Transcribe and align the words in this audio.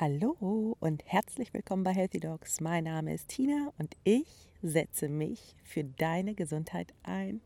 Hallo 0.00 0.76
und 0.78 1.02
herzlich 1.06 1.52
willkommen 1.52 1.82
bei 1.82 1.92
Healthy 1.92 2.20
Dogs. 2.20 2.60
Mein 2.60 2.84
Name 2.84 3.14
ist 3.14 3.30
Tina 3.30 3.72
und 3.78 3.96
ich 4.04 4.28
setze 4.62 5.08
mich 5.08 5.56
für 5.64 5.82
deine 5.82 6.34
Gesundheit 6.34 6.94
ein. 7.02 7.40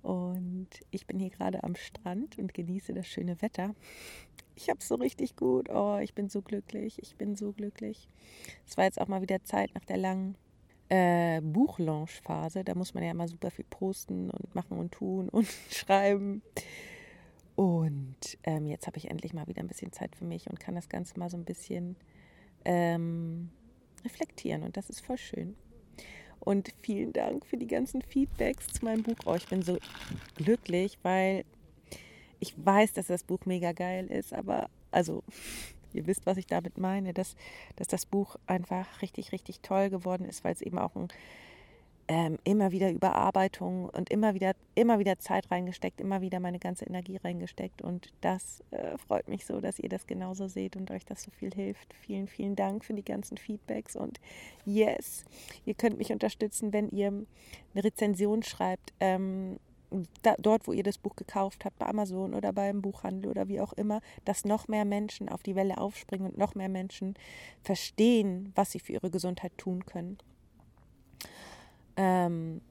Und 0.00 0.68
ich 0.90 1.06
bin 1.06 1.18
hier 1.18 1.28
gerade 1.28 1.62
am 1.62 1.76
Strand 1.76 2.38
und 2.38 2.54
genieße 2.54 2.94
das 2.94 3.06
schöne 3.06 3.42
Wetter. 3.42 3.74
Ich 4.54 4.70
habe 4.70 4.78
es 4.78 4.88
so 4.88 4.94
richtig 4.94 5.36
gut. 5.36 5.68
Oh, 5.68 5.98
ich 5.98 6.14
bin 6.14 6.30
so 6.30 6.40
glücklich. 6.40 6.98
Ich 7.02 7.16
bin 7.16 7.36
so 7.36 7.52
glücklich. 7.52 8.08
Es 8.66 8.78
war 8.78 8.84
jetzt 8.84 8.98
auch 8.98 9.08
mal 9.08 9.20
wieder 9.20 9.44
Zeit 9.44 9.74
nach 9.74 9.84
der 9.84 9.98
langen 9.98 10.36
äh, 10.88 11.42
Buchlaunch-Phase. 11.42 12.64
Da 12.64 12.74
muss 12.74 12.94
man 12.94 13.04
ja 13.04 13.10
immer 13.10 13.28
super 13.28 13.50
viel 13.50 13.66
posten 13.68 14.30
und 14.30 14.54
machen 14.54 14.78
und 14.78 14.92
tun 14.92 15.28
und 15.28 15.46
schreiben. 15.70 16.40
Und 17.60 18.38
ähm, 18.44 18.64
jetzt 18.64 18.86
habe 18.86 18.96
ich 18.96 19.10
endlich 19.10 19.34
mal 19.34 19.46
wieder 19.46 19.60
ein 19.60 19.68
bisschen 19.68 19.92
Zeit 19.92 20.16
für 20.16 20.24
mich 20.24 20.48
und 20.48 20.58
kann 20.58 20.76
das 20.76 20.88
Ganze 20.88 21.18
mal 21.18 21.28
so 21.28 21.36
ein 21.36 21.44
bisschen 21.44 21.94
ähm, 22.64 23.50
reflektieren. 24.02 24.62
Und 24.62 24.78
das 24.78 24.88
ist 24.88 25.04
voll 25.04 25.18
schön. 25.18 25.54
Und 26.38 26.72
vielen 26.80 27.12
Dank 27.12 27.44
für 27.44 27.58
die 27.58 27.66
ganzen 27.66 28.00
Feedbacks 28.00 28.68
zu 28.68 28.86
meinem 28.86 29.02
Buch. 29.02 29.18
Oh, 29.26 29.34
ich 29.34 29.46
bin 29.46 29.60
so 29.60 29.76
glücklich, 30.36 30.98
weil 31.02 31.44
ich 32.38 32.54
weiß, 32.56 32.94
dass 32.94 33.08
das 33.08 33.24
Buch 33.24 33.44
mega 33.44 33.72
geil 33.72 34.06
ist. 34.06 34.32
Aber 34.32 34.70
also, 34.90 35.22
ihr 35.92 36.06
wisst, 36.06 36.24
was 36.24 36.38
ich 36.38 36.46
damit 36.46 36.78
meine, 36.78 37.12
dass, 37.12 37.36
dass 37.76 37.88
das 37.88 38.06
Buch 38.06 38.36
einfach 38.46 39.02
richtig, 39.02 39.32
richtig 39.32 39.60
toll 39.60 39.90
geworden 39.90 40.24
ist, 40.24 40.44
weil 40.44 40.54
es 40.54 40.62
eben 40.62 40.78
auch 40.78 40.96
ein 40.96 41.08
ähm, 42.10 42.38
immer 42.42 42.72
wieder 42.72 42.90
Überarbeitung 42.90 43.88
und 43.88 44.10
immer 44.10 44.34
wieder, 44.34 44.54
immer 44.74 44.98
wieder 44.98 45.20
Zeit 45.20 45.48
reingesteckt, 45.48 46.00
immer 46.00 46.20
wieder 46.20 46.40
meine 46.40 46.58
ganze 46.58 46.84
Energie 46.84 47.16
reingesteckt. 47.18 47.82
Und 47.82 48.12
das 48.20 48.64
äh, 48.72 48.98
freut 48.98 49.28
mich 49.28 49.46
so, 49.46 49.60
dass 49.60 49.78
ihr 49.78 49.88
das 49.88 50.08
genauso 50.08 50.48
seht 50.48 50.74
und 50.74 50.90
euch 50.90 51.04
das 51.04 51.22
so 51.22 51.30
viel 51.30 51.54
hilft. 51.54 51.94
Vielen, 51.94 52.26
vielen 52.26 52.56
Dank 52.56 52.84
für 52.84 52.94
die 52.94 53.04
ganzen 53.04 53.36
Feedbacks. 53.36 53.94
Und 53.94 54.18
yes, 54.64 55.24
ihr 55.64 55.74
könnt 55.74 55.98
mich 55.98 56.10
unterstützen, 56.10 56.72
wenn 56.72 56.90
ihr 56.90 57.06
eine 57.10 57.84
Rezension 57.84 58.42
schreibt. 58.42 58.92
Ähm, 58.98 59.60
da, 60.22 60.34
dort, 60.40 60.66
wo 60.66 60.72
ihr 60.72 60.82
das 60.82 60.98
Buch 60.98 61.14
gekauft 61.14 61.64
habt, 61.64 61.78
bei 61.78 61.86
Amazon 61.86 62.34
oder 62.34 62.52
beim 62.52 62.82
Buchhandel 62.82 63.30
oder 63.30 63.46
wie 63.46 63.60
auch 63.60 63.72
immer, 63.74 64.00
dass 64.24 64.44
noch 64.44 64.66
mehr 64.66 64.84
Menschen 64.84 65.28
auf 65.28 65.44
die 65.44 65.54
Welle 65.54 65.78
aufspringen 65.78 66.26
und 66.26 66.38
noch 66.38 66.56
mehr 66.56 66.68
Menschen 66.68 67.14
verstehen, 67.62 68.50
was 68.56 68.72
sie 68.72 68.80
für 68.80 68.94
ihre 68.94 69.10
Gesundheit 69.10 69.56
tun 69.58 69.86
können. 69.86 70.18
Ähm, 72.00 72.62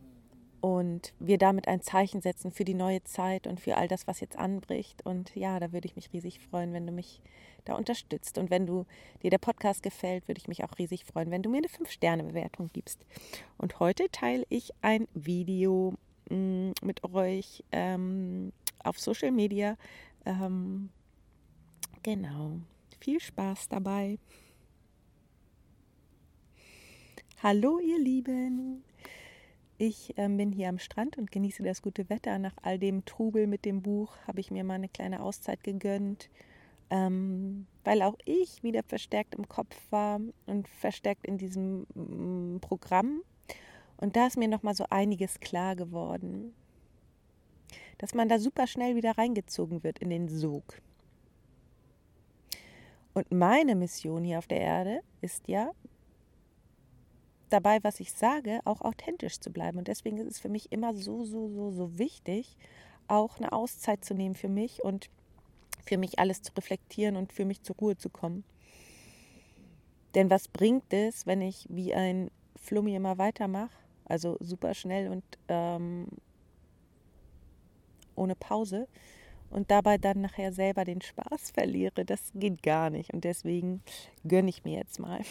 und 0.59 1.13
wir 1.19 1.37
damit 1.37 1.67
ein 1.67 1.81
Zeichen 1.81 2.19
setzen 2.19 2.51
für 2.51 2.65
die 2.65 2.73
neue 2.73 3.03
Zeit 3.03 3.45
und 3.45 3.61
für 3.61 3.77
all 3.77 3.87
das, 3.87 4.07
was 4.07 4.19
jetzt 4.19 4.37
anbricht. 4.37 5.05
Und 5.05 5.33
ja, 5.35 5.59
da 5.59 5.71
würde 5.71 5.87
ich 5.87 5.95
mich 5.95 6.11
riesig 6.11 6.39
freuen, 6.39 6.73
wenn 6.73 6.87
du 6.87 6.91
mich 6.91 7.21
da 7.63 7.75
unterstützt. 7.75 8.39
Und 8.39 8.49
wenn 8.49 8.65
du 8.65 8.85
dir 9.21 9.29
der 9.29 9.37
Podcast 9.37 9.83
gefällt, 9.83 10.27
würde 10.27 10.39
ich 10.39 10.47
mich 10.47 10.63
auch 10.63 10.77
riesig 10.79 11.05
freuen, 11.05 11.29
wenn 11.29 11.43
du 11.43 11.49
mir 11.49 11.57
eine 11.57 11.67
5-Sterne-Bewertung 11.67 12.71
gibst. 12.73 13.05
Und 13.57 13.79
heute 13.79 14.09
teile 14.11 14.45
ich 14.49 14.71
ein 14.81 15.07
Video 15.13 15.93
mh, 16.29 16.35
mm, 16.35 16.73
mit 16.81 17.03
euch 17.03 17.63
ähm, 17.71 18.51
auf 18.83 18.99
Social 18.99 19.31
Media. 19.31 19.77
Ähm, 20.25 20.89
genau. 22.01 22.53
Viel 22.99 23.21
Spaß 23.21 23.69
dabei. 23.69 24.17
Hallo 27.41 27.79
ihr 27.79 27.99
Lieben. 27.99 28.83
Ich 29.81 30.13
ähm, 30.17 30.35
bin 30.35 30.51
hier 30.51 30.67
am 30.67 30.77
Strand 30.77 31.17
und 31.17 31.31
genieße 31.31 31.63
das 31.63 31.81
gute 31.81 32.09
Wetter. 32.09 32.37
Nach 32.37 32.53
all 32.63 32.77
dem 32.77 33.05
Trubel 33.05 33.47
mit 33.47 33.63
dem 33.63 33.81
Buch 33.81 34.13
habe 34.27 34.41
ich 34.41 34.51
mir 34.51 34.65
mal 34.65 34.73
eine 34.73 34.89
kleine 34.89 35.21
Auszeit 35.23 35.63
gegönnt, 35.63 36.29
ähm, 36.89 37.65
weil 37.85 38.01
auch 38.01 38.17
ich 38.25 38.61
wieder 38.61 38.83
verstärkt 38.83 39.35
im 39.35 39.47
Kopf 39.47 39.77
war 39.89 40.19
und 40.47 40.67
verstärkt 40.67 41.25
in 41.25 41.37
diesem 41.37 41.87
mm, 41.95 42.59
Programm. 42.59 43.21
Und 43.95 44.17
da 44.17 44.27
ist 44.27 44.35
mir 44.35 44.49
noch 44.49 44.63
mal 44.63 44.75
so 44.75 44.83
einiges 44.89 45.39
klar 45.39 45.77
geworden, 45.77 46.53
dass 47.99 48.13
man 48.13 48.27
da 48.27 48.37
super 48.37 48.67
schnell 48.67 48.97
wieder 48.97 49.17
reingezogen 49.17 49.81
wird 49.81 49.99
in 49.99 50.09
den 50.09 50.27
Sog. 50.27 50.81
Und 53.13 53.31
meine 53.31 53.75
Mission 53.75 54.25
hier 54.25 54.39
auf 54.39 54.47
der 54.47 54.59
Erde 54.59 54.99
ist 55.21 55.47
ja, 55.47 55.71
dabei, 57.49 57.83
was 57.83 57.99
ich 57.99 58.13
sage, 58.13 58.59
auch 58.65 58.81
authentisch 58.81 59.39
zu 59.39 59.51
bleiben. 59.51 59.77
Und 59.77 59.87
deswegen 59.87 60.17
ist 60.17 60.31
es 60.31 60.39
für 60.39 60.49
mich 60.49 60.71
immer 60.71 60.93
so, 60.93 61.25
so, 61.25 61.49
so, 61.49 61.71
so 61.71 61.97
wichtig, 61.97 62.57
auch 63.07 63.37
eine 63.37 63.51
Auszeit 63.51 64.05
zu 64.05 64.13
nehmen 64.13 64.35
für 64.35 64.49
mich 64.49 64.83
und 64.83 65.09
für 65.85 65.97
mich 65.97 66.19
alles 66.19 66.41
zu 66.41 66.51
reflektieren 66.55 67.15
und 67.15 67.33
für 67.33 67.45
mich 67.45 67.63
zur 67.63 67.75
Ruhe 67.77 67.97
zu 67.97 68.09
kommen. 68.09 68.43
Denn 70.15 70.29
was 70.29 70.47
bringt 70.47 70.91
es, 70.93 71.25
wenn 71.25 71.41
ich 71.41 71.65
wie 71.69 71.93
ein 71.93 72.31
Flummi 72.55 72.95
immer 72.95 73.17
weitermache, 73.17 73.75
also 74.05 74.37
super 74.39 74.73
schnell 74.73 75.09
und 75.09 75.23
ähm, 75.47 76.07
ohne 78.15 78.35
Pause 78.35 78.87
und 79.49 79.71
dabei 79.71 79.97
dann 79.97 80.21
nachher 80.21 80.51
selber 80.51 80.83
den 80.83 81.01
Spaß 81.01 81.51
verliere? 81.51 82.05
Das 82.05 82.31
geht 82.33 82.63
gar 82.63 82.89
nicht 82.89 83.13
und 83.13 83.23
deswegen 83.23 83.81
gönne 84.27 84.49
ich 84.49 84.63
mir 84.63 84.77
jetzt 84.77 84.99
mal. 84.99 85.21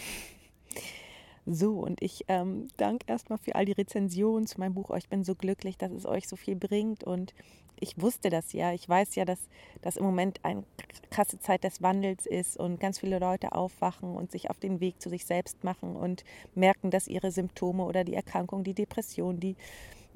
So, 1.51 1.79
und 1.79 2.03
ich 2.03 2.27
ähm, 2.29 2.69
danke 2.77 3.07
erstmal 3.09 3.39
für 3.39 3.55
all 3.55 3.65
die 3.65 3.73
Rezensionen 3.73 4.47
zu 4.47 4.61
meinem 4.61 4.75
Buch. 4.75 4.91
Oh, 4.91 4.97
ich 4.97 5.09
bin 5.09 5.25
so 5.25 5.35
glücklich, 5.35 5.79
dass 5.79 5.93
es 5.93 6.05
euch 6.05 6.29
so 6.29 6.37
viel 6.37 6.57
bringt. 6.57 7.05
Und 7.05 7.33
ich 7.81 7.99
wusste 7.99 8.29
das 8.29 8.53
ja. 8.53 8.75
Ich 8.75 8.87
weiß 8.87 9.15
ja, 9.15 9.25
dass 9.25 9.39
das 9.81 9.97
im 9.97 10.05
Moment 10.05 10.41
eine 10.43 10.65
krasse 11.11 11.39
Zeit 11.39 11.65
des 11.65 11.81
Wandels 11.81 12.27
ist 12.27 12.59
und 12.59 12.81
ganz 12.81 12.99
viele 12.99 13.19
Leute 13.19 13.53
aufwachen 13.53 14.15
und 14.15 14.31
sich 14.31 14.51
auf 14.51 14.59
den 14.59 14.81
Weg 14.81 15.01
zu 15.01 15.09
sich 15.09 15.25
selbst 15.25 15.65
machen 15.65 15.97
und 15.97 16.23
merken, 16.55 16.91
dass 16.91 17.09
ihre 17.09 17.31
Symptome 17.31 17.85
oder 17.85 18.05
die 18.05 18.15
Erkrankung, 18.15 18.63
die 18.63 18.75
Depression, 18.75 19.41
die 19.41 19.57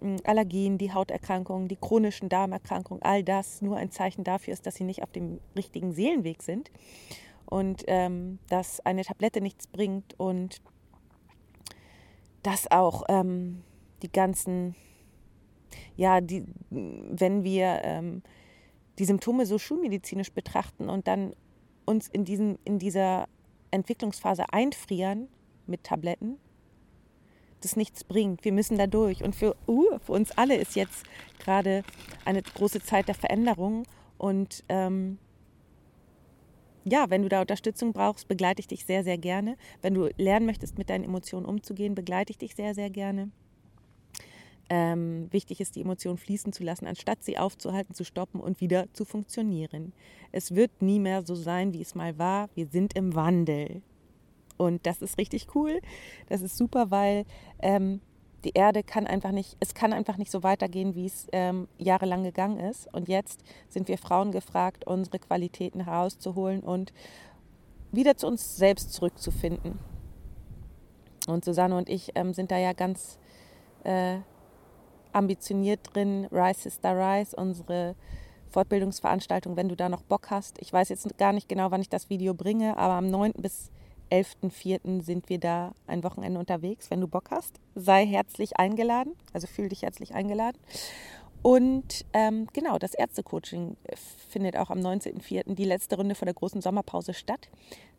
hm, 0.01 0.19
Allergien, 0.25 0.77
die 0.77 0.93
Hauterkrankungen, 0.93 1.67
die 1.67 1.77
chronischen 1.77 2.29
Darmerkrankungen, 2.29 3.03
all 3.03 3.25
das 3.25 3.63
nur 3.63 3.79
ein 3.79 3.91
Zeichen 3.91 4.23
dafür 4.23 4.53
ist, 4.53 4.67
dass 4.67 4.75
sie 4.75 4.85
nicht 4.85 5.03
auf 5.03 5.13
dem 5.13 5.41
richtigen 5.57 5.93
Seelenweg 5.93 6.43
sind 6.43 6.71
und 7.47 7.85
ähm, 7.87 8.39
dass 8.51 8.81
eine 8.81 9.03
Tablette 9.03 9.41
nichts 9.41 9.67
bringt 9.67 10.13
und 10.21 10.61
dass 12.43 12.71
auch 12.71 13.05
ähm, 13.09 13.63
die 14.03 14.11
ganzen, 14.11 14.75
ja, 15.97 16.21
die, 16.21 16.45
wenn 16.71 17.45
wir 17.45 17.81
ähm, 17.85 18.23
die 18.99 19.05
Symptome 19.05 19.47
so 19.47 19.59
schulmedizinisch 19.59 20.33
betrachten 20.33 20.89
und 20.89 21.07
dann 21.09 21.35
uns 21.85 22.09
in, 22.09 22.25
diesen, 22.25 22.59
in 22.65 22.79
dieser 22.79 23.29
Entwicklungsphase 23.71 24.53
einfrieren 24.53 25.29
mit 25.67 25.85
Tabletten, 25.85 26.39
das 27.61 27.77
nichts 27.77 28.05
bringt. 28.05 28.45
Wir 28.45 28.53
müssen 28.53 28.77
da 28.77 28.87
durch. 28.87 29.23
Und 29.23 29.37
für, 29.37 29.57
uh, 29.69 29.99
für 30.01 30.13
uns 30.13 30.33
alle 30.33 30.57
ist 30.57 30.75
jetzt 30.75 31.05
gerade 31.39 31.85
eine 32.25 32.43
große 32.43 32.83
Zeit 32.83 33.09
der 33.09 33.15
Veränderung. 33.15 33.85
Und 34.19 34.65
ähm, 34.69 35.19
ja, 36.85 37.11
wenn 37.11 37.23
du 37.23 37.29
da 37.29 37.41
Unterstützung 37.41 37.93
brauchst, 37.93 38.29
begleite 38.29 38.61
ich 38.61 38.67
dich 38.67 38.85
sehr, 38.85 39.05
sehr 39.05 39.19
gerne. 39.19 39.57
Wenn 39.81 39.95
du 39.95 40.09
lernen 40.17 40.47
möchtest, 40.47 40.79
mit 40.79 40.91
deinen 40.91 41.05
Emotionen 41.05 41.47
umzugehen, 41.47 41.95
begleite 41.95 42.31
ich 42.31 42.39
dich 42.39 42.55
sehr, 42.55 42.75
sehr 42.75 42.91
gerne. 42.91 43.31
Ähm, 44.69 45.29
wichtig 45.31 45.61
ist, 45.61 45.77
die 45.77 45.83
Emotionen 45.83 46.17
fließen 46.17 46.53
zu 46.53 46.65
lassen, 46.65 46.87
anstatt 46.87 47.23
sie 47.23 47.37
aufzuhalten, 47.37 47.95
zu 47.95 48.05
stoppen 48.05 48.41
und 48.41 48.61
wieder 48.61 48.87
zu 48.95 49.05
funktionieren. 49.05 49.93
Es 50.31 50.55
wird 50.55 50.81
nie 50.81 50.99
mehr 50.99 51.23
so 51.23 51.35
sein, 51.35 51.73
wie 51.73 51.83
es 51.83 51.95
mal 51.95 52.19
war. 52.19 52.49
Wir 52.55 52.67
sind 52.67 52.97
im 52.97 53.15
Wandel. 53.15 53.83
Und 54.57 54.87
das 54.87 55.03
ist 55.03 55.19
richtig 55.19 55.55
cool. 55.55 55.81
Das 56.29 56.41
ist 56.41 56.57
super, 56.57 56.91
weil 56.91 57.27
ähm, 57.61 58.01
die 58.45 58.53
Erde 58.55 58.83
kann 58.83 59.07
einfach 59.07 59.31
nicht, 59.31 59.57
es 59.61 59.75
kann 59.75 59.93
einfach 59.93 60.17
nicht 60.17 60.31
so 60.31 60.43
weitergehen, 60.43 60.95
wie 60.95 61.07
es 61.07 61.27
ähm, 61.33 61.69
jahrelang 61.79 62.25
gegangen 62.25 62.59
ist. 62.59 62.93
Und 62.93 63.09
jetzt 63.09 63.43
sind 63.69 63.89
wir 63.89 63.99
Frauen 63.99 64.33
gefragt, 64.33 64.87
unsere 64.87 65.19
Qualitäten 65.19 65.85
herauszuholen 65.85 66.61
und 66.61 66.93
wieder 67.93 68.17
zu 68.17 68.27
uns 68.27 68.57
selbst 68.57 68.93
zurückzufinden. 68.93 69.79
Und 71.29 71.45
Susanne 71.45 71.77
und 71.77 71.89
ich 71.89 72.13
ähm, 72.15 72.35
sind 72.35 72.51
da 72.51 72.59
ja 72.59 72.73
ganz 72.73 73.19
äh, 73.85 74.19
ambitioniert 75.13 75.81
drin. 75.95 76.27
Rise 76.33 76.63
Sister 76.63 76.97
Rise, 76.97 77.37
unsere 77.37 77.95
Fortbildungsveranstaltung, 78.49 79.57
wenn 79.57 79.69
du 79.69 79.77
da 79.77 79.89
noch 79.89 80.03
Bock 80.03 80.31
hast. 80.31 80.61
Ich 80.61 80.73
weiß 80.73 80.89
jetzt 80.89 81.17
gar 81.17 81.33
nicht 81.33 81.49
genau, 81.49 81.71
wann 81.71 81.81
ich 81.81 81.89
das 81.89 82.11
Video 82.11 82.35
bringe, 82.35 82.77
aber 82.77 82.95
am 82.95 83.09
9. 83.09 83.33
bis 83.39 83.71
11.04. 84.13 85.03
sind 85.03 85.31
wir 85.31 85.39
da 85.39 85.73
ein 85.87 86.05
Wochenende 86.05 86.39
unterwegs. 86.39 86.91
Wenn 86.91 87.01
du 87.01 87.09
Bock 87.09 87.31
hast, 87.31 87.59
sei 87.75 88.05
herzlich 88.05 88.59
eingeladen. 88.59 89.15
Also 89.33 89.47
fühl 89.47 89.71
dich 89.71 89.83
herzlich 89.83 90.15
eingeladen. 90.15 90.59
Und 91.41 92.05
ähm, 92.13 92.47
genau, 92.53 92.79
das 92.79 92.95
Ärztecoaching 92.95 93.77
findet 94.29 94.57
auch 94.57 94.71
am 94.71 94.79
19.04. 94.79 95.55
die 95.55 95.65
letzte 95.65 95.97
Runde 95.97 96.15
vor 96.15 96.27
der 96.27 96.35
großen 96.35 96.61
Sommerpause 96.61 97.15
statt. 97.15 97.49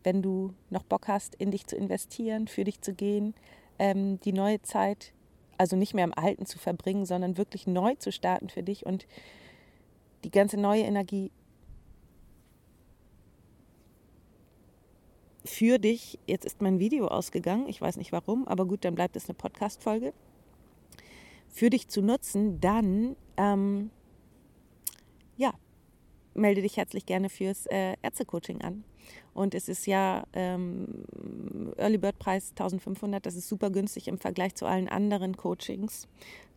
Wenn 0.03 0.21
du 0.21 0.53
noch 0.69 0.83
Bock 0.83 1.07
hast, 1.07 1.35
in 1.35 1.49
dich 1.49 1.65
zu 1.65 1.75
investieren, 1.75 2.47
für 2.47 2.63
dich 2.63 2.79
zu 2.81 2.93
gehen, 2.93 3.33
ähm, 3.79 4.19
die 4.21 4.33
neue 4.33 4.61
Zeit, 4.61 5.13
also 5.57 5.75
nicht 5.75 5.95
mehr 5.95 6.05
im 6.05 6.13
Alten 6.13 6.45
zu 6.45 6.59
verbringen, 6.59 7.05
sondern 7.05 7.37
wirklich 7.37 7.65
neu 7.65 7.95
zu 7.95 8.11
starten 8.11 8.49
für 8.49 8.63
dich 8.63 8.85
und 8.85 9.07
die 10.23 10.31
ganze 10.31 10.57
neue 10.57 10.83
Energie 10.83 11.31
für 15.45 15.77
dich, 15.77 16.19
jetzt 16.27 16.45
ist 16.45 16.61
mein 16.61 16.79
Video 16.79 17.07
ausgegangen, 17.07 17.67
ich 17.67 17.81
weiß 17.81 17.97
nicht 17.97 18.11
warum, 18.11 18.47
aber 18.47 18.65
gut, 18.65 18.85
dann 18.85 18.95
bleibt 18.95 19.15
es 19.15 19.27
eine 19.27 19.35
Podcast-Folge, 19.35 20.13
für 21.49 21.69
dich 21.69 21.87
zu 21.87 22.01
nutzen, 22.01 22.59
dann 22.61 23.15
ähm, 23.37 23.89
ja, 25.37 25.53
melde 26.33 26.61
dich 26.61 26.77
herzlich 26.77 27.05
gerne 27.05 27.29
fürs 27.29 27.65
äh, 27.67 27.95
Ärzte-Coaching 28.01 28.61
an. 28.61 28.83
Und 29.33 29.53
es 29.55 29.67
ist 29.67 29.85
ja 29.85 30.25
ähm, 30.33 31.03
Early 31.77 31.97
Bird 31.97 32.19
Preis 32.19 32.51
1500, 32.51 33.25
das 33.25 33.35
ist 33.35 33.49
super 33.49 33.69
günstig 33.69 34.07
im 34.07 34.17
Vergleich 34.17 34.55
zu 34.55 34.65
allen 34.65 34.87
anderen 34.87 35.35
Coachings. 35.37 36.07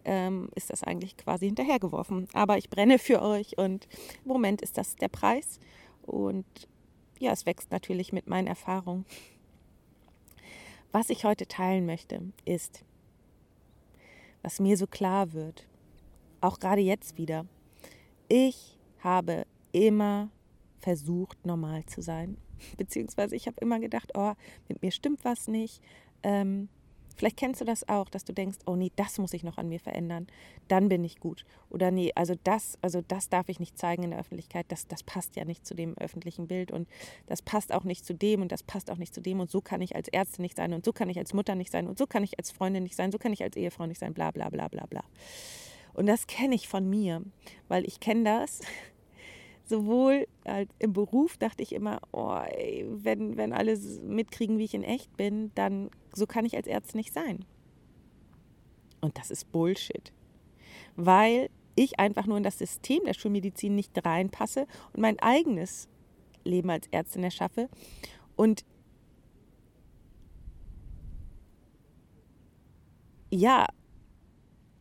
Ähm, 0.05 0.51
ist 0.55 0.71
das 0.71 0.85
eigentlich 0.85 1.17
quasi 1.17 1.47
hinterhergeworfen. 1.47 2.29
Aber 2.33 2.59
ich 2.59 2.71
brenne 2.71 2.99
für 2.99 3.23
euch 3.23 3.59
und 3.59 3.89
im 4.25 4.29
Moment 4.29 4.63
ist 4.63 4.79
das 4.79 4.95
der 4.95 5.09
Preis. 5.09 5.59
Und 6.03 6.47
ja, 7.19 7.33
es 7.33 7.47
wächst 7.47 7.71
natürlich 7.71 8.13
mit 8.13 8.27
meinen 8.27 8.47
Erfahrungen. 8.47 9.05
Was 10.93 11.11
ich 11.11 11.25
heute 11.25 11.47
teilen 11.47 11.87
möchte, 11.87 12.21
ist, 12.45 12.85
was 14.43 14.61
mir 14.61 14.77
so 14.77 14.87
klar 14.87 15.33
wird, 15.33 15.67
auch 16.41 16.61
gerade 16.61 16.81
jetzt 16.81 17.19
wieder. 17.19 17.47
Ich 18.29 18.79
habe 19.01 19.47
immer 19.73 20.31
versucht, 20.79 21.45
normal 21.45 21.85
zu 21.87 22.01
sein. 22.01 22.39
Beziehungsweise 22.77 23.37
ich 23.37 23.47
habe 23.47 23.61
immer 23.61 23.81
gedacht, 23.81 24.13
oh, 24.15 24.33
mit 24.69 24.83
mir 24.83 24.91
stimmt 24.91 25.25
was 25.25 25.49
nicht. 25.49 25.83
Ähm, 26.23 26.69
vielleicht 27.17 27.37
kennst 27.37 27.61
du 27.61 27.65
das 27.65 27.89
auch, 27.89 28.09
dass 28.09 28.25
du 28.25 28.33
denkst, 28.33 28.59
oh 28.67 28.77
nee, 28.77 28.93
das 28.97 29.19
muss 29.19 29.33
ich 29.33 29.43
noch 29.43 29.59
an 29.59 29.69
mir 29.69 29.81
verändern. 29.81 30.27
Dann 30.69 30.89
bin 30.89 31.05
ich 31.05 31.19
gut. 31.19 31.45
Oder 31.71 31.91
nee, 31.91 32.13
also 32.15 32.35
das, 32.45 32.79
also 32.83 33.03
das 33.07 33.29
darf 33.29 33.49
ich 33.49 33.61
nicht 33.61 33.79
zeigen 33.79 34.03
in 34.03 34.11
der 34.11 34.21
Öffentlichkeit. 34.21 34.67
Das, 34.69 34.87
das 34.87 35.03
passt 35.03 35.37
ja 35.37 35.45
nicht 35.45 35.67
zu 35.67 35.75
dem 35.75 35.97
öffentlichen 35.99 36.47
Bild 36.47 36.71
und 36.71 36.89
das 37.27 37.43
passt 37.43 37.73
auch 37.73 37.85
nicht 37.85 38.05
zu 38.05 38.15
dem 38.15 38.43
und 38.43 38.53
das 38.53 38.63
passt 38.63 38.91
auch 38.91 38.99
nicht 38.99 39.15
zu 39.15 39.21
dem 39.21 39.41
und 39.41 39.51
so 39.51 39.61
kann 39.61 39.81
ich 39.81 39.97
als 39.97 40.09
Ärztin 40.09 40.43
nicht 40.43 40.57
sein 40.57 40.73
und 40.73 40.85
so 40.85 40.93
kann 40.93 41.09
ich 41.09 41.19
als 41.19 41.35
Mutter 41.35 41.55
nicht 41.55 41.73
sein 41.73 41.87
und 41.87 41.99
so 41.99 42.07
kann 42.07 42.23
ich 42.23 42.39
als 42.39 42.51
Freundin 42.51 42.83
nicht 42.83 42.97
sein, 42.97 43.13
so 43.13 43.19
kann 43.19 43.33
ich 43.33 43.43
als 43.43 43.57
Ehefrau 43.57 43.87
nicht 43.87 43.99
sein, 43.99 44.15
bla 44.15 44.31
bla 44.31 44.49
bla 44.49 44.69
bla 44.69 44.87
bla. 44.87 45.05
Und 45.95 46.07
das 46.07 46.27
kenne 46.27 46.55
ich 46.55 46.69
von 46.69 46.89
mir, 46.89 47.23
weil 47.69 47.87
ich 47.87 48.01
kenne 48.01 48.25
das 48.25 48.61
sowohl 49.67 50.27
halt 50.47 50.71
im 50.79 50.93
Beruf 50.93 51.37
dachte 51.37 51.63
ich 51.63 51.73
immer, 51.73 52.01
oh, 52.13 52.39
ey, 52.39 52.87
wenn, 52.89 53.37
wenn 53.37 53.53
alle 53.53 53.77
mitkriegen, 54.03 54.59
wie 54.59 54.65
ich 54.65 54.75
in 54.75 54.85
echt 54.85 55.17
bin, 55.17 55.51
dann 55.55 55.91
so 56.15 56.27
kann 56.27 56.45
ich 56.45 56.57
als 56.57 56.67
Ärztin 56.67 56.99
nicht 56.99 57.13
sein. 57.13 57.45
Und 59.01 59.19
das 59.19 59.31
ist 59.31 59.51
Bullshit. 59.53 60.13
Weil 60.95 61.51
ich 61.75 61.99
einfach 61.99 62.27
nur 62.27 62.39
in 62.39 62.43
das 62.43 62.59
System 62.59 63.05
der 63.05 63.15
Schulmedizin 63.15 63.75
nicht 63.75 63.93
reinpasse 64.05 64.67
und 64.93 65.01
mein 65.01 65.19
eigenes 65.21 65.89
Leben 66.45 66.71
als 66.71 66.87
Ärztin 66.91 67.25
erschaffe. 67.25 67.69
Und 68.35 68.65
ja, 73.31 73.67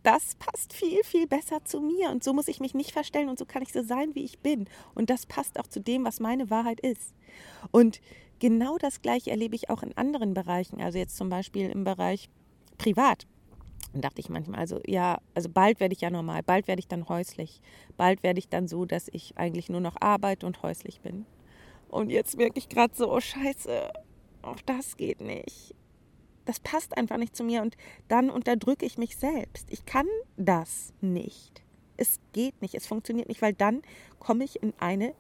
das 0.06 0.36
passt 0.36 0.72
viel, 0.72 1.04
viel 1.04 1.26
besser 1.26 1.66
zu 1.66 1.82
mir 1.82 2.12
und 2.12 2.24
so 2.24 2.32
muss 2.32 2.48
ich 2.48 2.60
mich 2.60 2.76
nicht 2.76 2.92
verstellen 2.92 3.28
und 3.28 3.40
so 3.40 3.46
kann 3.46 3.64
ich 3.64 3.74
so 3.74 3.82
sein, 3.82 4.14
wie 4.14 4.24
ich 4.24 4.40
bin. 4.40 4.68
Und 4.94 5.10
das 5.10 5.26
passt 5.26 5.60
auch 5.60 5.66
zu 5.68 5.82
dem, 5.82 6.06
was 6.06 6.20
meine 6.20 6.52
Wahrheit 6.52 6.80
ist. 6.80 7.16
Und 7.72 8.02
genau 8.40 8.78
das 8.78 9.02
gleiche 9.02 9.32
erlebe 9.32 9.56
ich 9.56 9.70
auch 9.72 9.82
in 9.82 9.98
anderen 9.98 10.36
Bereichen, 10.36 10.80
also 10.80 11.00
jetzt 11.00 11.18
zum 11.18 11.30
Beispiel 11.30 11.70
im 11.72 11.84
Bereich 11.84 12.30
privat. 12.78 13.26
Dann 13.94 14.02
dachte 14.02 14.22
ich 14.22 14.30
manchmal, 14.30 14.60
also 14.60 14.80
ja, 14.86 15.20
also 15.34 15.50
bald 15.50 15.80
werde 15.80 15.94
ich 15.94 16.02
ja 16.02 16.12
normal, 16.12 16.44
bald 16.44 16.68
werde 16.68 16.82
ich 16.82 16.88
dann 16.88 17.10
häuslich, 17.10 17.62
bald 17.98 18.22
werde 18.22 18.38
ich 18.38 18.50
dann 18.50 18.68
so, 18.68 18.86
dass 18.86 19.08
ich 19.12 19.38
eigentlich 19.38 19.70
nur 19.70 19.82
noch 19.82 19.96
arbeite 20.00 20.46
und 20.46 20.62
häuslich 20.62 21.02
bin. 21.02 21.26
Und 21.90 22.12
jetzt 22.12 22.38
merke 22.38 22.60
ich 22.60 22.70
gerade 22.70 22.94
so, 22.94 23.12
oh 23.12 23.22
scheiße, 23.22 23.92
auch 24.44 24.62
das 24.66 24.98
geht 24.98 25.22
nicht 25.22 25.74
das 26.46 26.60
passt 26.60 26.98
einfach 26.98 27.18
nicht 27.18 27.36
zu 27.36 27.44
mir 27.44 27.62
und 27.62 27.76
dann 28.08 28.30
unterdrücke 28.30 28.86
ich 28.86 28.98
mich 28.98 29.18
selbst. 29.18 29.68
Ich 29.72 29.86
kann 29.86 30.08
das 30.38 30.94
nicht. 31.02 31.64
Es 31.98 32.20
geht 32.34 32.62
nicht, 32.62 32.76
es 32.76 32.88
funktioniert 32.88 33.30
nicht, 33.30 33.42
weil 33.42 33.54
dann 33.54 33.82
komme 34.20 34.44
ich 34.44 34.62
in 34.62 34.74
eine 34.80 35.14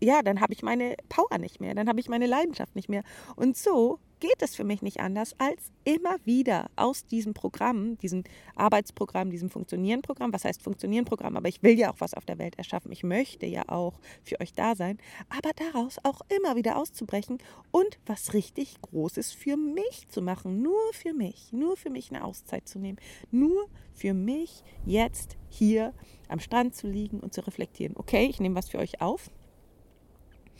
ja, 0.00 0.22
dann 0.22 0.40
habe 0.40 0.52
ich 0.52 0.62
meine 0.62 0.96
Power 1.08 1.38
nicht 1.38 1.60
mehr, 1.60 1.74
dann 1.74 1.88
habe 1.88 1.98
ich 1.98 2.08
meine 2.08 2.26
Leidenschaft 2.26 2.76
nicht 2.76 2.88
mehr. 2.88 3.02
Und 3.34 3.56
so 3.56 3.98
geht 4.20 4.42
es 4.42 4.54
für 4.54 4.64
mich 4.64 4.82
nicht 4.82 5.00
anders, 5.00 5.34
als 5.38 5.70
immer 5.84 6.16
wieder 6.24 6.70
aus 6.76 7.06
diesem 7.06 7.34
Programm, 7.34 7.98
diesem 7.98 8.24
Arbeitsprogramm, 8.54 9.30
diesem 9.30 9.50
Funktionieren-Programm, 9.50 10.32
was 10.32 10.44
heißt 10.44 10.62
Funktionieren-Programm, 10.62 11.36
aber 11.36 11.48
ich 11.48 11.62
will 11.62 11.78
ja 11.78 11.92
auch 11.92 12.00
was 12.00 12.14
auf 12.14 12.24
der 12.24 12.38
Welt 12.38 12.56
erschaffen, 12.58 12.92
ich 12.92 13.02
möchte 13.02 13.46
ja 13.46 13.68
auch 13.68 13.98
für 14.22 14.40
euch 14.40 14.52
da 14.52 14.74
sein, 14.74 14.98
aber 15.28 15.50
daraus 15.56 15.96
auch 16.02 16.20
immer 16.28 16.56
wieder 16.56 16.76
auszubrechen 16.76 17.38
und 17.70 17.98
was 18.06 18.34
richtig 18.34 18.80
Großes 18.82 19.32
für 19.32 19.56
mich 19.56 20.08
zu 20.08 20.22
machen, 20.22 20.62
nur 20.62 20.80
für 20.92 21.14
mich, 21.14 21.52
nur 21.52 21.76
für 21.76 21.90
mich 21.90 22.10
eine 22.10 22.24
Auszeit 22.24 22.68
zu 22.68 22.78
nehmen, 22.78 22.98
nur 23.30 23.68
für 23.92 24.14
mich 24.14 24.62
jetzt 24.84 25.36
hier 25.48 25.92
am 26.28 26.40
Strand 26.40 26.74
zu 26.74 26.86
liegen 26.86 27.20
und 27.20 27.34
zu 27.34 27.44
reflektieren. 27.46 27.96
Okay, 27.96 28.26
ich 28.26 28.40
nehme 28.40 28.54
was 28.54 28.68
für 28.68 28.78
euch 28.78 29.00
auf 29.00 29.30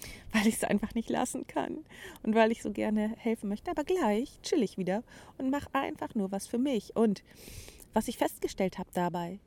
weil 0.32 0.46
ich 0.46 0.56
es 0.56 0.64
einfach 0.64 0.94
nicht 0.94 1.10
lassen 1.10 1.46
kann 1.46 1.84
und 2.22 2.34
weil 2.34 2.52
ich 2.52 2.62
so 2.62 2.70
gerne 2.70 3.14
helfen 3.18 3.48
möchte. 3.48 3.70
Aber 3.70 3.84
gleich 3.84 4.40
chill 4.42 4.62
ich 4.62 4.78
wieder 4.78 5.02
und 5.38 5.50
mache 5.50 5.68
einfach 5.72 6.14
nur 6.14 6.30
was 6.32 6.46
für 6.46 6.58
mich. 6.58 6.96
Und 6.96 7.22
was 7.92 8.08
ich 8.08 8.18
festgestellt 8.18 8.78
habe 8.78 8.90
dabei, 8.92 9.40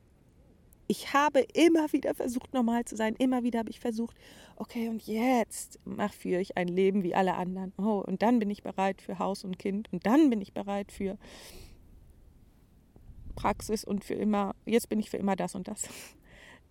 ich 0.92 1.14
habe 1.14 1.40
immer 1.54 1.90
wieder 1.92 2.14
versucht, 2.14 2.52
normal 2.52 2.84
zu 2.84 2.96
sein. 2.96 3.14
Immer 3.16 3.42
wieder 3.44 3.60
habe 3.60 3.70
ich 3.70 3.80
versucht, 3.80 4.16
okay, 4.56 4.88
und 4.88 5.06
jetzt 5.06 5.80
mache 5.84 6.12
für 6.12 6.38
ich 6.40 6.56
ein 6.56 6.68
Leben 6.68 7.02
wie 7.02 7.14
alle 7.14 7.34
anderen. 7.34 7.72
Oh, 7.78 8.02
und 8.06 8.20
dann 8.20 8.38
bin 8.38 8.50
ich 8.50 8.62
bereit 8.62 9.00
für 9.00 9.18
Haus 9.18 9.44
und 9.44 9.58
Kind. 9.58 9.90
Und 9.92 10.04
dann 10.04 10.28
bin 10.28 10.42
ich 10.42 10.52
bereit 10.52 10.92
für 10.92 11.16
Praxis 13.36 13.84
und 13.84 14.04
für 14.04 14.14
immer, 14.14 14.54
jetzt 14.66 14.88
bin 14.88 15.00
ich 15.00 15.08
für 15.08 15.16
immer 15.16 15.36
das 15.36 15.54
und 15.54 15.68
das. 15.68 15.88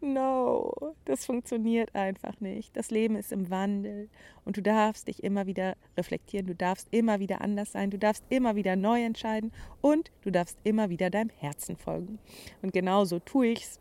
No, 0.04 0.96
das 1.06 1.26
funktioniert 1.28 1.94
einfach 1.94 2.40
nicht. 2.40 2.76
Das 2.76 2.90
Leben 2.90 3.16
ist 3.16 3.32
im 3.32 3.52
Wandel 3.52 4.10
und 4.46 4.58
du 4.58 4.64
darfst 4.64 5.08
dich 5.08 5.24
immer 5.24 5.46
wieder 5.46 5.78
reflektieren, 5.96 6.48
du 6.48 6.56
darfst 6.56 6.88
immer 6.90 7.20
wieder 7.20 7.42
anders 7.42 7.72
sein, 7.72 7.92
du 7.92 8.00
darfst 8.00 8.26
immer 8.30 8.56
wieder 8.56 8.76
neu 8.76 9.04
entscheiden 9.04 9.52
und 9.80 10.12
du 10.22 10.32
darfst 10.32 10.58
immer 10.64 10.90
wieder 10.90 11.12
deinem 11.12 11.30
Herzen 11.30 11.78
folgen. 11.78 12.18
Und 12.64 12.74
genau 12.74 13.06
so 13.06 13.20
tue 13.20 13.50
ich's. 13.50 13.80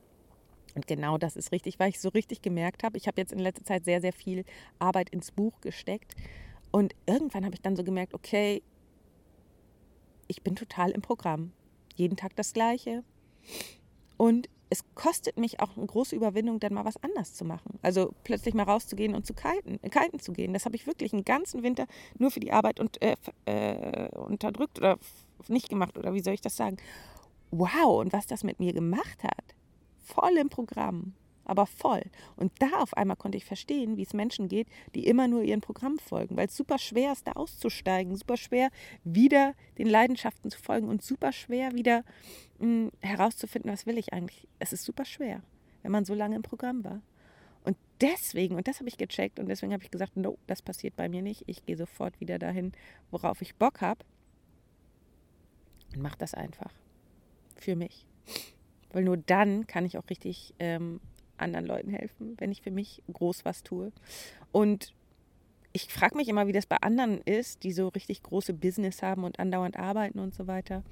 Und 0.74 0.86
genau 0.86 1.16
das 1.16 1.36
ist 1.36 1.52
richtig, 1.52 1.80
weil 1.80 1.88
ich 1.88 2.00
so 2.00 2.10
richtig 2.10 2.42
gemerkt 2.42 2.84
habe, 2.84 2.98
ich 2.98 3.06
habe 3.06 3.18
jetzt 3.18 3.32
in 3.32 3.38
letzter 3.38 3.64
Zeit 3.64 3.86
sehr, 3.86 4.02
sehr 4.02 4.12
viel 4.12 4.44
Arbeit 4.78 5.08
ins 5.10 5.32
Buch 5.32 5.60
gesteckt 5.62 6.14
und 6.70 6.94
irgendwann 7.06 7.46
habe 7.46 7.54
ich 7.54 7.62
dann 7.62 7.76
so 7.76 7.82
gemerkt, 7.82 8.12
okay, 8.12 8.62
ich 10.28 10.42
bin 10.42 10.54
total 10.54 10.90
im 10.90 11.02
Programm. 11.02 11.52
Jeden 11.96 12.16
Tag 12.16 12.36
das 12.36 12.52
Gleiche. 12.52 13.02
Und 14.16 14.48
es 14.70 14.84
kostet 14.94 15.36
mich 15.36 15.60
auch 15.60 15.76
eine 15.76 15.86
große 15.86 16.14
Überwindung, 16.14 16.60
dann 16.60 16.74
mal 16.74 16.84
was 16.84 17.02
anders 17.02 17.34
zu 17.34 17.44
machen. 17.44 17.78
Also 17.82 18.14
plötzlich 18.22 18.54
mal 18.54 18.62
rauszugehen 18.62 19.14
und 19.14 19.26
zu 19.26 19.34
kiten, 19.34 19.80
äh, 19.82 19.90
kiten 19.90 20.20
zu 20.20 20.32
gehen. 20.32 20.52
Das 20.52 20.64
habe 20.64 20.76
ich 20.76 20.86
wirklich 20.86 21.12
einen 21.12 21.24
ganzen 21.24 21.62
Winter 21.64 21.86
nur 22.18 22.30
für 22.30 22.40
die 22.40 22.52
Arbeit 22.52 22.78
und, 22.78 23.02
äh, 23.02 23.16
äh, 23.46 24.08
unterdrückt 24.16 24.78
oder 24.78 24.98
nicht 25.48 25.68
gemacht 25.68 25.98
oder 25.98 26.14
wie 26.14 26.20
soll 26.20 26.34
ich 26.34 26.40
das 26.40 26.56
sagen. 26.56 26.76
Wow, 27.50 28.00
und 28.00 28.12
was 28.12 28.28
das 28.28 28.44
mit 28.44 28.60
mir 28.60 28.72
gemacht 28.72 29.24
hat. 29.24 29.56
Voll 29.98 30.36
im 30.36 30.48
Programm 30.48 31.14
aber 31.44 31.66
voll. 31.66 32.02
Und 32.36 32.52
da 32.60 32.80
auf 32.80 32.96
einmal 32.96 33.16
konnte 33.16 33.36
ich 33.36 33.44
verstehen, 33.44 33.96
wie 33.96 34.02
es 34.02 34.12
Menschen 34.12 34.48
geht, 34.48 34.68
die 34.94 35.06
immer 35.06 35.28
nur 35.28 35.42
ihren 35.42 35.60
Programm 35.60 35.98
folgen, 35.98 36.36
weil 36.36 36.46
es 36.46 36.56
super 36.56 36.78
schwer 36.78 37.12
ist, 37.12 37.26
da 37.26 37.32
auszusteigen, 37.32 38.16
super 38.16 38.36
schwer, 38.36 38.70
wieder 39.04 39.54
den 39.78 39.86
Leidenschaften 39.86 40.50
zu 40.50 40.58
folgen 40.58 40.88
und 40.88 41.02
super 41.02 41.32
schwer, 41.32 41.74
wieder 41.74 42.04
mh, 42.58 42.66
hm, 42.66 42.92
herauszufinden, 43.00 43.72
was 43.72 43.86
will 43.86 43.98
ich 43.98 44.12
eigentlich. 44.12 44.46
Es 44.58 44.72
ist 44.72 44.84
super 44.84 45.04
schwer, 45.04 45.42
wenn 45.82 45.92
man 45.92 46.04
so 46.04 46.14
lange 46.14 46.36
im 46.36 46.42
Programm 46.42 46.84
war. 46.84 47.02
Und 47.64 47.76
deswegen, 48.00 48.56
und 48.56 48.68
das 48.68 48.78
habe 48.78 48.88
ich 48.88 48.96
gecheckt 48.96 49.38
und 49.38 49.48
deswegen 49.48 49.72
habe 49.72 49.82
ich 49.82 49.90
gesagt, 49.90 50.16
no, 50.16 50.38
das 50.46 50.62
passiert 50.62 50.96
bei 50.96 51.08
mir 51.08 51.22
nicht. 51.22 51.44
Ich 51.46 51.66
gehe 51.66 51.76
sofort 51.76 52.20
wieder 52.20 52.38
dahin, 52.38 52.72
worauf 53.10 53.42
ich 53.42 53.54
Bock 53.56 53.80
habe. 53.80 54.04
Und 55.94 56.02
mache 56.02 56.18
das 56.18 56.34
einfach. 56.34 56.72
Für 57.56 57.76
mich. 57.76 58.06
Weil 58.92 59.04
nur 59.04 59.18
dann 59.18 59.66
kann 59.66 59.84
ich 59.84 59.98
auch 59.98 60.08
richtig 60.08 60.54
ähm, 60.58 61.00
anderen 61.40 61.66
Leuten 61.66 61.90
helfen, 61.90 62.34
wenn 62.38 62.52
ich 62.52 62.62
für 62.62 62.70
mich 62.70 63.02
groß 63.12 63.44
was 63.44 63.62
tue. 63.62 63.92
Und 64.52 64.94
ich 65.72 65.92
frage 65.92 66.16
mich 66.16 66.28
immer, 66.28 66.46
wie 66.46 66.52
das 66.52 66.66
bei 66.66 66.76
anderen 66.76 67.20
ist, 67.22 67.62
die 67.62 67.72
so 67.72 67.88
richtig 67.88 68.22
große 68.22 68.54
Business 68.54 69.02
haben 69.02 69.24
und 69.24 69.38
andauernd 69.38 69.76
arbeiten 69.76 70.18
und 70.18 70.34
so 70.34 70.46
weiter, 70.46 70.82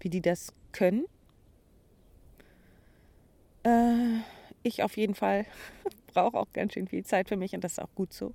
wie 0.00 0.10
die 0.10 0.20
das 0.20 0.52
können. 0.72 1.06
Äh, 3.62 4.20
ich 4.62 4.82
auf 4.82 4.96
jeden 4.96 5.14
Fall 5.14 5.46
brauche 6.08 6.36
auch 6.38 6.52
ganz 6.52 6.74
schön 6.74 6.88
viel 6.88 7.04
Zeit 7.04 7.28
für 7.28 7.36
mich 7.36 7.54
und 7.54 7.64
das 7.64 7.72
ist 7.72 7.78
auch 7.78 7.94
gut 7.94 8.12
so. 8.12 8.34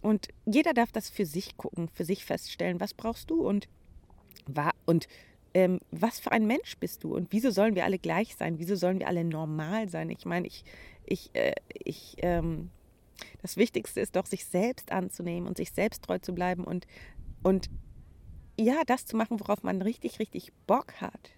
Und 0.00 0.28
jeder 0.46 0.74
darf 0.74 0.92
das 0.92 1.10
für 1.10 1.26
sich 1.26 1.56
gucken, 1.56 1.88
für 1.88 2.04
sich 2.04 2.24
feststellen, 2.24 2.80
was 2.80 2.92
brauchst 2.92 3.30
du 3.30 3.46
und, 3.46 3.68
und 4.84 5.06
ähm, 5.54 5.80
was 5.90 6.20
für 6.20 6.32
ein 6.32 6.46
Mensch 6.46 6.76
bist 6.78 7.04
du 7.04 7.14
und 7.14 7.28
wieso 7.30 7.50
sollen 7.50 7.74
wir 7.74 7.84
alle 7.84 7.98
gleich 7.98 8.36
sein? 8.36 8.58
Wieso 8.58 8.76
sollen 8.76 8.98
wir 8.98 9.08
alle 9.08 9.24
normal 9.24 9.88
sein? 9.88 10.10
Ich 10.10 10.24
meine, 10.24 10.46
ich, 10.46 10.64
ich, 11.04 11.30
äh, 11.34 11.54
ich 11.84 12.16
ähm, 12.18 12.70
Das 13.42 13.56
Wichtigste 13.56 14.00
ist 14.00 14.16
doch, 14.16 14.26
sich 14.26 14.44
selbst 14.46 14.92
anzunehmen 14.92 15.46
und 15.48 15.56
sich 15.56 15.72
selbst 15.72 16.04
treu 16.04 16.18
zu 16.18 16.34
bleiben 16.34 16.64
und, 16.64 16.86
und 17.42 17.70
ja, 18.58 18.82
das 18.86 19.06
zu 19.06 19.16
machen, 19.16 19.40
worauf 19.40 19.62
man 19.62 19.82
richtig, 19.82 20.18
richtig 20.18 20.52
Bock 20.66 21.00
hat. 21.00 21.30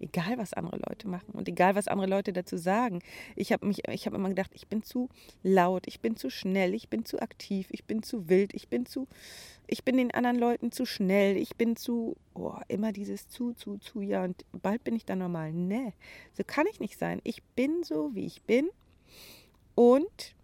Egal, 0.00 0.38
was 0.38 0.54
andere 0.54 0.78
Leute 0.88 1.08
machen 1.08 1.32
und 1.32 1.46
egal, 1.46 1.74
was 1.74 1.86
andere 1.86 2.08
Leute 2.08 2.32
dazu 2.32 2.56
sagen. 2.56 3.00
Ich 3.36 3.52
habe 3.52 3.66
mich, 3.66 3.86
ich 3.88 4.06
habe 4.06 4.16
immer 4.16 4.30
gedacht, 4.30 4.50
ich 4.54 4.66
bin 4.66 4.82
zu 4.82 5.10
laut, 5.42 5.86
ich 5.86 6.00
bin 6.00 6.16
zu 6.16 6.30
schnell, 6.30 6.74
ich 6.74 6.88
bin 6.88 7.04
zu 7.04 7.20
aktiv, 7.20 7.68
ich 7.70 7.84
bin 7.84 8.02
zu 8.02 8.28
wild, 8.30 8.54
ich 8.54 8.68
bin 8.68 8.86
zu, 8.86 9.06
ich 9.66 9.84
bin 9.84 9.98
den 9.98 10.10
anderen 10.10 10.38
Leuten 10.38 10.72
zu 10.72 10.86
schnell, 10.86 11.36
ich 11.36 11.54
bin 11.56 11.76
zu, 11.76 12.16
oh, 12.34 12.54
immer 12.68 12.92
dieses 12.92 13.28
zu, 13.28 13.52
zu, 13.52 13.76
zu, 13.76 14.00
ja, 14.00 14.24
und 14.24 14.44
bald 14.52 14.82
bin 14.84 14.96
ich 14.96 15.04
dann 15.04 15.18
normal. 15.18 15.52
Nee, 15.52 15.92
so 16.32 16.44
kann 16.46 16.66
ich 16.66 16.80
nicht 16.80 16.98
sein. 16.98 17.20
Ich 17.22 17.42
bin 17.42 17.82
so, 17.82 18.14
wie 18.14 18.24
ich 18.24 18.42
bin 18.42 18.70
und 19.74 20.34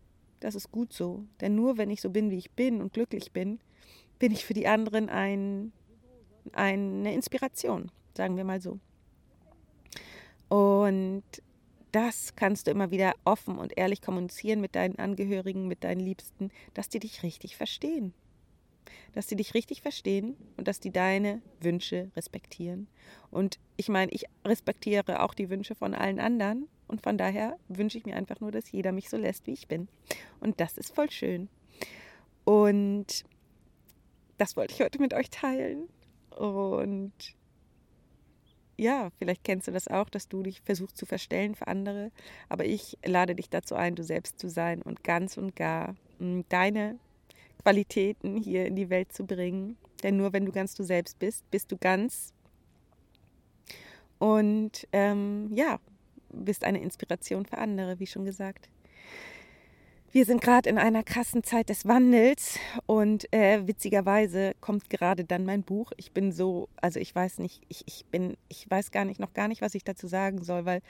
das 0.40 0.54
ist 0.54 0.70
gut 0.70 0.92
so. 0.92 1.24
Denn 1.40 1.54
nur 1.54 1.78
wenn 1.78 1.90
ich 1.90 2.00
so 2.00 2.10
bin, 2.10 2.30
wie 2.30 2.38
ich 2.38 2.50
bin 2.50 2.80
und 2.80 2.92
glücklich 2.92 3.32
bin, 3.32 3.58
bin 4.18 4.32
ich 4.32 4.44
für 4.44 4.54
die 4.54 4.66
anderen 4.66 5.08
ein, 5.08 5.72
eine 6.52 7.14
Inspiration, 7.14 7.90
sagen 8.14 8.36
wir 8.36 8.44
mal 8.44 8.60
so. 8.60 8.78
Und 10.48 11.24
das 11.92 12.36
kannst 12.36 12.66
du 12.66 12.70
immer 12.70 12.90
wieder 12.90 13.14
offen 13.24 13.58
und 13.58 13.76
ehrlich 13.76 14.02
kommunizieren 14.02 14.60
mit 14.60 14.74
deinen 14.74 14.98
Angehörigen, 14.98 15.66
mit 15.66 15.82
deinen 15.82 16.00
Liebsten, 16.00 16.50
dass 16.74 16.88
die 16.88 17.00
dich 17.00 17.22
richtig 17.22 17.56
verstehen. 17.56 18.12
Dass 19.14 19.26
die 19.26 19.36
dich 19.36 19.54
richtig 19.54 19.82
verstehen 19.82 20.36
und 20.56 20.68
dass 20.68 20.78
die 20.78 20.92
deine 20.92 21.40
Wünsche 21.60 22.10
respektieren. 22.14 22.86
Und 23.30 23.58
ich 23.76 23.88
meine, 23.88 24.12
ich 24.12 24.26
respektiere 24.44 25.22
auch 25.22 25.34
die 25.34 25.48
Wünsche 25.48 25.74
von 25.74 25.94
allen 25.94 26.20
anderen 26.20 26.68
und 26.86 27.02
von 27.02 27.16
daher 27.18 27.58
wünsche 27.68 27.98
ich 27.98 28.04
mir 28.04 28.16
einfach 28.16 28.40
nur, 28.40 28.52
dass 28.52 28.70
jeder 28.70 28.92
mich 28.92 29.08
so 29.08 29.16
lässt, 29.16 29.46
wie 29.46 29.52
ich 29.52 29.66
bin. 29.66 29.88
Und 30.40 30.60
das 30.60 30.76
ist 30.76 30.94
voll 30.94 31.10
schön. 31.10 31.48
Und 32.44 33.24
das 34.38 34.56
wollte 34.56 34.74
ich 34.74 34.82
heute 34.82 35.00
mit 35.00 35.14
euch 35.14 35.30
teilen. 35.30 35.88
Und 36.30 37.12
ja, 38.78 39.10
vielleicht 39.18 39.44
kennst 39.44 39.68
du 39.68 39.72
das 39.72 39.88
auch, 39.88 40.08
dass 40.08 40.28
du 40.28 40.42
dich 40.42 40.60
versuchst 40.60 40.96
zu 40.96 41.06
verstellen 41.06 41.54
für 41.54 41.66
andere. 41.66 42.10
Aber 42.48 42.64
ich 42.64 42.98
lade 43.04 43.34
dich 43.34 43.48
dazu 43.48 43.74
ein, 43.74 43.94
du 43.94 44.04
selbst 44.04 44.38
zu 44.38 44.48
sein 44.48 44.82
und 44.82 45.02
ganz 45.04 45.36
und 45.36 45.56
gar 45.56 45.94
hm, 46.18 46.44
deine 46.48 46.98
Qualitäten 47.62 48.36
hier 48.36 48.66
in 48.66 48.76
die 48.76 48.90
Welt 48.90 49.12
zu 49.12 49.24
bringen. 49.24 49.76
Denn 50.02 50.16
nur 50.16 50.32
wenn 50.32 50.44
du 50.44 50.52
ganz 50.52 50.74
du 50.74 50.84
selbst 50.84 51.18
bist, 51.18 51.50
bist 51.50 51.72
du 51.72 51.76
ganz. 51.78 52.32
Und 54.18 54.86
ähm, 54.92 55.50
ja, 55.54 55.80
bist 56.30 56.64
eine 56.64 56.80
Inspiration 56.80 57.46
für 57.46 57.58
andere, 57.58 57.98
wie 57.98 58.06
schon 58.06 58.24
gesagt. 58.24 58.68
Wir 60.16 60.24
sind 60.24 60.40
gerade 60.40 60.70
in 60.70 60.78
einer 60.78 61.02
krassen 61.02 61.44
Zeit 61.44 61.68
des 61.68 61.84
Wandels 61.84 62.58
und 62.86 63.30
äh, 63.34 63.66
witzigerweise 63.66 64.54
kommt 64.62 64.88
gerade 64.88 65.24
dann 65.24 65.44
mein 65.44 65.62
Buch. 65.62 65.92
Ich 65.98 66.12
bin 66.12 66.32
so, 66.32 66.70
also 66.80 66.98
ich 66.98 67.14
weiß 67.14 67.38
nicht, 67.38 67.62
ich, 67.68 67.84
ich 67.84 68.06
bin, 68.06 68.38
ich 68.48 68.64
weiß 68.70 68.92
gar 68.92 69.04
nicht, 69.04 69.20
noch 69.20 69.34
gar 69.34 69.46
nicht, 69.46 69.60
was 69.60 69.74
ich 69.74 69.84
dazu 69.84 70.06
sagen 70.06 70.42
soll, 70.42 70.64
weil 70.64 70.80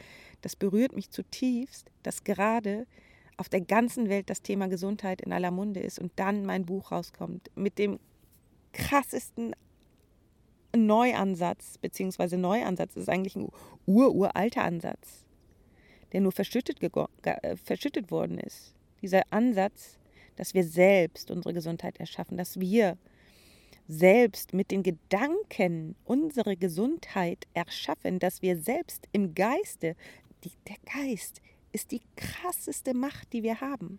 das 0.43 0.55
berührt 0.55 0.95
mich 0.95 1.11
zutiefst, 1.11 1.91
dass 2.05 2.23
gerade 2.23 2.87
auf 3.37 3.49
der 3.49 3.63
ganzen 3.63 4.09
Welt 4.09 4.31
das 4.31 4.43
Thema 4.43 4.69
Gesundheit 4.69 5.21
in 5.23 5.33
aller 5.33 5.51
Munde 5.51 5.81
ist 5.81 5.99
und 5.99 6.13
dann 6.15 6.47
mein 6.47 6.65
Buch 6.65 6.93
rauskommt 6.93 7.51
mit 7.57 7.81
dem 7.81 7.99
krassesten 8.73 9.57
Neuansatz, 10.73 11.79
beziehungsweise 11.79 12.39
Neuansatz 12.39 12.95
ist 12.95 13.09
eigentlich 13.09 13.35
ein 13.35 13.49
ur-uralter 13.87 14.63
Ansatz, 14.63 15.25
der 16.13 16.21
nur 16.21 16.31
verschüttet, 16.31 16.79
verschüttet 17.65 18.13
worden 18.13 18.39
ist 18.39 18.76
dieser 19.03 19.23
Ansatz, 19.31 19.99
dass 20.37 20.55
wir 20.55 20.65
selbst 20.65 21.31
unsere 21.31 21.55
Gesundheit 21.55 21.99
erschaffen, 21.99 22.37
dass 22.37 22.61
wir 22.61 22.99
selbst 23.89 24.53
mit 24.53 24.71
den 24.71 24.83
Gedanken 24.83 25.95
unsere 26.05 26.57
Gesundheit 26.57 27.47
erschaffen, 27.55 28.19
dass 28.19 28.43
wir 28.43 28.57
selbst 28.59 29.09
im 29.13 29.35
Geiste, 29.35 29.97
die, 30.45 30.53
der 30.67 30.77
Geist 30.93 31.41
ist 31.73 31.93
die 31.93 32.03
krasseste 32.17 32.95
Macht, 32.95 33.33
die 33.33 33.43
wir 33.43 33.61
haben. 33.61 33.99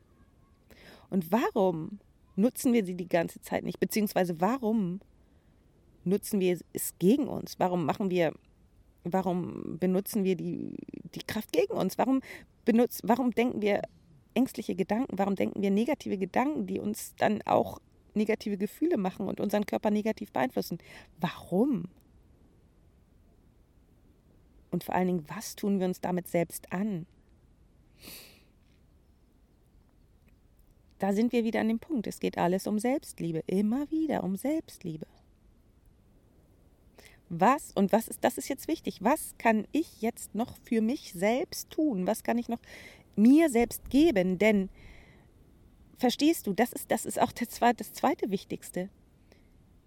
Und 1.09 1.31
warum 1.31 1.99
nutzen 2.35 2.73
wir 2.73 2.85
sie 2.85 2.95
die 2.95 3.07
ganze 3.07 3.41
Zeit 3.41 3.63
nicht? 3.63 3.79
Beziehungsweise 3.79 4.39
warum 4.41 4.99
nutzen 6.03 6.39
wir 6.39 6.57
es 6.73 6.93
gegen 6.99 7.27
uns? 7.27 7.59
Warum 7.59 7.85
machen 7.85 8.09
wir, 8.09 8.33
warum 9.03 9.77
benutzen 9.79 10.23
wir 10.23 10.35
die, 10.35 10.75
die 11.15 11.23
Kraft 11.25 11.51
gegen 11.51 11.73
uns? 11.73 11.97
Warum, 11.97 12.21
benutzt, 12.65 13.01
warum 13.03 13.31
denken 13.31 13.61
wir 13.61 13.81
ängstliche 14.37 14.75
Gedanken? 14.75 15.17
Warum 15.17 15.35
denken 15.35 15.61
wir 15.61 15.71
negative 15.71 16.17
Gedanken, 16.17 16.67
die 16.67 16.79
uns 16.79 17.15
dann 17.17 17.41
auch 17.41 17.79
negative 18.13 18.57
Gefühle 18.57 18.97
machen 18.97 19.27
und 19.27 19.39
unseren 19.39 19.65
Körper 19.65 19.91
negativ 19.91 20.31
beeinflussen? 20.31 20.77
Warum? 21.19 21.89
Und 24.71 24.83
vor 24.83 24.95
allen 24.95 25.07
Dingen, 25.07 25.25
was 25.27 25.55
tun 25.55 25.79
wir 25.79 25.87
uns 25.87 26.01
damit 26.01 26.27
selbst 26.27 26.71
an? 26.71 27.05
Da 30.99 31.13
sind 31.13 31.31
wir 31.31 31.43
wieder 31.43 31.61
an 31.61 31.67
dem 31.67 31.79
Punkt. 31.79 32.07
Es 32.07 32.19
geht 32.19 32.37
alles 32.37 32.67
um 32.67 32.79
Selbstliebe. 32.79 33.43
Immer 33.47 33.89
wieder 33.91 34.23
um 34.23 34.35
Selbstliebe. 34.35 35.05
Was 37.29 37.71
und 37.73 37.91
was 37.91 38.07
ist, 38.07 38.23
das 38.23 38.37
ist 38.37 38.47
jetzt 38.47 38.67
wichtig. 38.67 39.03
Was 39.03 39.35
kann 39.37 39.67
ich 39.71 40.01
jetzt 40.01 40.33
noch 40.33 40.57
für 40.63 40.81
mich 40.81 41.13
selbst 41.13 41.69
tun? 41.69 42.07
Was 42.07 42.23
kann 42.23 42.37
ich 42.37 42.47
noch 42.47 42.59
mir 43.17 43.49
selbst 43.49 43.89
geben. 43.89 44.37
Denn, 44.37 44.69
verstehst 45.97 46.47
du, 46.47 46.53
das 46.53 46.71
ist, 46.73 46.91
das 46.91 47.05
ist 47.05 47.21
auch 47.21 47.31
das 47.31 47.49
zweite, 47.49 47.77
das 47.77 47.93
zweite 47.93 48.31
Wichtigste. 48.31 48.89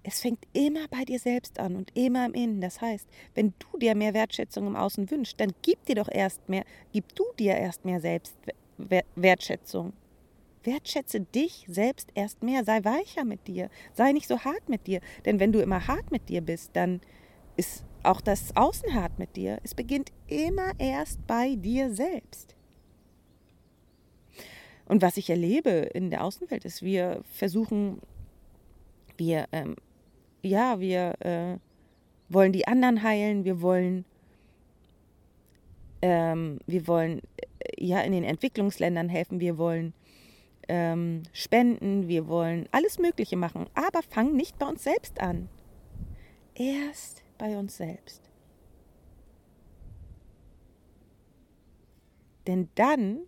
Es 0.03 0.21
fängt 0.21 0.47
immer 0.55 0.89
bei 0.89 1.05
dir 1.05 1.19
selbst 1.19 1.59
an 1.59 1.77
und 1.77 1.95
immer 1.95 2.25
im 2.27 2.35
Innen. 2.35 2.61
Das 2.61 2.81
heißt, 2.81 3.07
wenn 3.35 3.53
du 3.59 3.79
dir 3.79 3.95
mehr 3.95 4.15
Wertschätzung 4.15 4.67
im 4.67 4.77
Außen 4.77 5.11
wünschst, 5.11 5.39
dann 5.39 5.53
gib 5.63 5.85
dir 5.85 5.97
doch 5.97 6.09
erst 6.11 6.49
mehr, 6.49 6.65
gib 6.93 7.15
du 7.15 7.25
dir 7.39 7.55
erst 7.55 7.85
mehr 7.85 8.01
Selbstwertschätzung. 8.01 9.93
Wertschätze 10.63 11.21
dich 11.21 11.67
selbst 11.69 12.11
erst 12.15 12.43
mehr. 12.43 12.65
Sei 12.65 12.85
weicher 12.85 13.25
mit 13.25 13.47
dir. 13.47 13.71
Sei 13.93 14.13
nicht 14.13 14.29
so 14.29 14.39
hart 14.41 14.69
mit 14.69 14.87
dir. 14.87 15.01
Denn 15.25 15.41
wenn 15.41 15.53
du 15.53 15.61
immer 15.61 15.87
hart 15.87 16.11
mit 16.11 16.29
dir 16.29 16.41
bist, 16.41 16.71
dann 16.75 17.01
ist 17.57 17.85
auch 18.03 18.21
das 18.21 18.57
Außen 18.57 18.95
hart 18.95 19.19
mit 19.19 19.37
dir. 19.37 19.59
Es 19.63 19.75
beginnt 19.75 20.13
immer 20.27 20.73
erst 20.79 21.27
bei 21.27 21.57
dir 21.57 21.93
selbst. 21.93 22.57
Und 24.91 25.03
was 25.03 25.17
ich 25.19 25.31
erlebe 25.31 25.71
in 25.71 26.11
der 26.11 26.25
Außenwelt 26.25 26.65
ist, 26.65 26.83
wir 26.83 27.23
versuchen, 27.33 28.01
wir, 29.17 29.47
ähm, 29.53 29.77
ja, 30.43 30.81
wir 30.81 31.15
äh, 31.21 31.59
wollen 32.29 32.51
die 32.51 32.67
anderen 32.67 33.05
heilen, 33.05 33.45
wir 33.45 33.63
wollen, 33.63 34.05
ähm, 36.03 36.59
wir 36.67 36.89
wollen 36.89 37.21
äh, 37.21 37.85
ja 37.87 38.01
in 38.01 38.11
den 38.11 38.25
Entwicklungsländern 38.25 39.09
helfen, 39.09 39.39
wir 39.39 39.59
wollen 39.59 39.95
ähm, 40.67 41.23
spenden, 41.33 42.09
wir 42.09 42.27
wollen 42.27 42.69
alles 42.73 42.99
Mögliche 42.99 43.37
machen, 43.37 43.67
aber 43.75 44.03
fangen 44.03 44.35
nicht 44.35 44.59
bei 44.59 44.67
uns 44.67 44.83
selbst 44.83 45.21
an. 45.21 45.49
Erst 46.57 47.23
bei 47.39 47.57
uns 47.57 47.77
selbst. 47.77 48.29
Denn 52.49 52.69
dann 52.75 53.21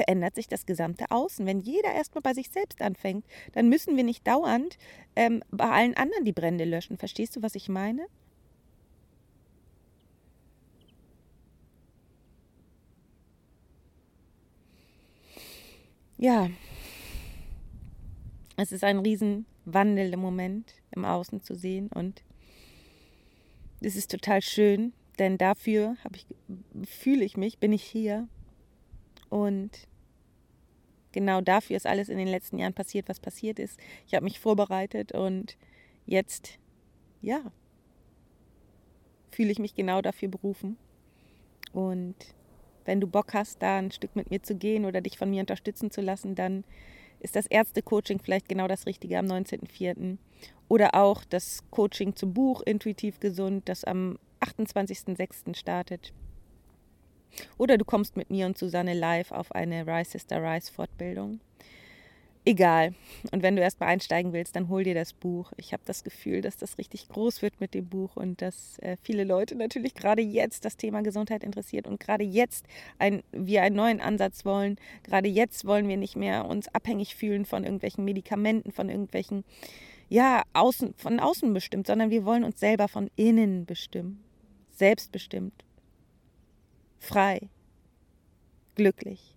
verändert 0.00 0.34
sich 0.34 0.48
das 0.48 0.64
gesamte 0.64 1.10
Außen. 1.10 1.44
Wenn 1.44 1.60
jeder 1.60 1.92
erstmal 1.92 2.22
bei 2.22 2.32
sich 2.32 2.48
selbst 2.48 2.80
anfängt, 2.80 3.26
dann 3.52 3.68
müssen 3.68 3.98
wir 3.98 4.04
nicht 4.04 4.26
dauernd 4.26 4.78
ähm, 5.14 5.42
bei 5.50 5.68
allen 5.68 5.94
anderen 5.94 6.24
die 6.24 6.32
Brände 6.32 6.64
löschen. 6.64 6.96
Verstehst 6.96 7.36
du, 7.36 7.42
was 7.42 7.54
ich 7.54 7.68
meine? 7.68 8.06
Ja, 16.16 16.48
es 18.56 18.72
ist 18.72 18.84
ein 18.84 19.00
Riesenwandel 19.00 20.14
im 20.14 20.20
Moment 20.20 20.72
im 20.92 21.04
Außen 21.04 21.42
zu 21.42 21.54
sehen 21.54 21.90
und 21.94 22.22
es 23.82 23.96
ist 23.96 24.10
total 24.10 24.40
schön, 24.40 24.94
denn 25.18 25.36
dafür 25.36 25.96
ich, 26.14 26.26
fühle 26.88 27.26
ich 27.26 27.36
mich, 27.36 27.58
bin 27.58 27.74
ich 27.74 27.82
hier 27.82 28.28
und 29.30 29.70
genau 31.12 31.40
dafür 31.40 31.76
ist 31.76 31.86
alles 31.86 32.08
in 32.08 32.18
den 32.18 32.28
letzten 32.28 32.58
Jahren 32.58 32.74
passiert, 32.74 33.08
was 33.08 33.20
passiert 33.20 33.58
ist. 33.58 33.78
Ich 34.06 34.14
habe 34.14 34.24
mich 34.24 34.38
vorbereitet 34.38 35.12
und 35.12 35.56
jetzt, 36.04 36.58
ja, 37.22 37.40
fühle 39.30 39.52
ich 39.52 39.58
mich 39.58 39.74
genau 39.74 40.02
dafür 40.02 40.28
berufen. 40.28 40.76
Und 41.72 42.16
wenn 42.84 43.00
du 43.00 43.06
Bock 43.06 43.34
hast, 43.34 43.62
da 43.62 43.78
ein 43.78 43.92
Stück 43.92 44.16
mit 44.16 44.30
mir 44.30 44.42
zu 44.42 44.56
gehen 44.56 44.84
oder 44.84 45.00
dich 45.00 45.16
von 45.16 45.30
mir 45.30 45.40
unterstützen 45.40 45.90
zu 45.90 46.00
lassen, 46.00 46.34
dann 46.34 46.64
ist 47.20 47.36
das 47.36 47.46
Ärzte-Coaching 47.46 48.18
vielleicht 48.18 48.48
genau 48.48 48.66
das 48.66 48.86
Richtige 48.86 49.18
am 49.18 49.26
19.04. 49.26 50.16
Oder 50.68 50.94
auch 50.94 51.24
das 51.24 51.62
Coaching 51.70 52.16
zum 52.16 52.32
Buch 52.32 52.62
Intuitiv 52.62 53.20
Gesund, 53.20 53.68
das 53.68 53.84
am 53.84 54.18
28.06. 54.40 55.54
startet. 55.54 56.12
Oder 57.58 57.78
du 57.78 57.84
kommst 57.84 58.16
mit 58.16 58.30
mir 58.30 58.46
und 58.46 58.58
Susanne 58.58 58.94
live 58.94 59.32
auf 59.32 59.52
eine 59.52 59.86
Rise 59.86 60.12
Sister 60.12 60.42
Rise 60.42 60.72
Fortbildung. 60.72 61.40
Egal. 62.46 62.94
Und 63.32 63.42
wenn 63.42 63.54
du 63.54 63.62
erstmal 63.62 63.90
einsteigen 63.90 64.32
willst, 64.32 64.56
dann 64.56 64.70
hol 64.70 64.82
dir 64.82 64.94
das 64.94 65.12
Buch. 65.12 65.52
Ich 65.58 65.74
habe 65.74 65.82
das 65.84 66.04
Gefühl, 66.04 66.40
dass 66.40 66.56
das 66.56 66.78
richtig 66.78 67.08
groß 67.08 67.42
wird 67.42 67.60
mit 67.60 67.74
dem 67.74 67.86
Buch 67.86 68.16
und 68.16 68.40
dass 68.40 68.78
äh, 68.78 68.96
viele 69.02 69.24
Leute 69.24 69.56
natürlich 69.56 69.94
gerade 69.94 70.22
jetzt 70.22 70.64
das 70.64 70.78
Thema 70.78 71.02
Gesundheit 71.02 71.44
interessiert 71.44 71.86
und 71.86 72.00
gerade 72.00 72.24
jetzt 72.24 72.64
ein, 72.98 73.22
wir 73.30 73.62
einen 73.62 73.76
neuen 73.76 74.00
Ansatz 74.00 74.46
wollen. 74.46 74.76
Gerade 75.02 75.28
jetzt 75.28 75.66
wollen 75.66 75.86
wir 75.86 75.98
nicht 75.98 76.16
mehr 76.16 76.46
uns 76.46 76.68
abhängig 76.74 77.14
fühlen 77.14 77.44
von 77.44 77.64
irgendwelchen 77.64 78.06
Medikamenten, 78.06 78.72
von 78.72 78.88
irgendwelchen, 78.88 79.44
ja, 80.08 80.42
außen, 80.54 80.94
von 80.96 81.20
außen 81.20 81.52
bestimmt, 81.52 81.86
sondern 81.86 82.08
wir 82.08 82.24
wollen 82.24 82.44
uns 82.44 82.58
selber 82.58 82.88
von 82.88 83.10
innen 83.16 83.66
bestimmen. 83.66 84.24
Selbstbestimmt. 84.70 85.62
Frei. 87.00 87.48
Glücklich. 88.76 89.34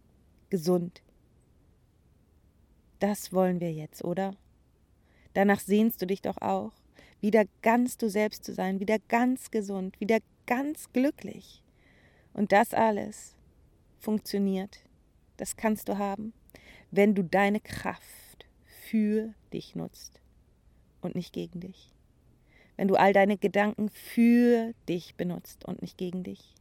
Gesund 0.50 1.02
das 3.04 3.34
wollen 3.34 3.60
wir 3.60 3.74
jetzt, 3.74 4.02
oder? 4.06 4.34
Danach 5.34 5.60
sehnst 5.60 6.02
du 6.02 6.08
dich 6.08 6.22
doch 6.22 6.38
auch, 6.38 6.72
wieder 7.20 7.44
ganz 7.62 7.98
du 7.98 8.10
selbst 8.10 8.46
zu 8.46 8.54
sein, 8.54 8.80
wieder 8.80 8.98
ganz 9.10 9.52
gesund, 9.52 10.00
wieder 10.00 10.20
ganz 10.46 10.90
glücklich. 10.94 11.62
Und 12.34 12.54
das 12.54 12.74
alles 12.74 13.36
funktioniert, 14.00 14.86
das 15.36 15.58
kannst 15.58 15.90
du 15.90 15.98
haben, 15.98 16.32
wenn 16.92 17.14
du 17.14 17.26
deine 17.26 17.60
Kraft 17.60 18.48
für 18.88 19.34
dich 19.52 19.76
nutzt 19.76 20.22
und 21.02 21.14
nicht 21.14 21.34
gegen 21.34 21.60
dich. 21.60 21.92
Wenn 22.78 22.88
du 22.88 22.96
all 22.96 23.12
deine 23.12 23.38
Gedanken 23.38 23.90
für 23.90 24.74
dich 24.88 25.16
benutzt 25.16 25.66
und 25.66 25.82
nicht 25.82 25.98
gegen 25.98 26.24
dich. 26.24 26.56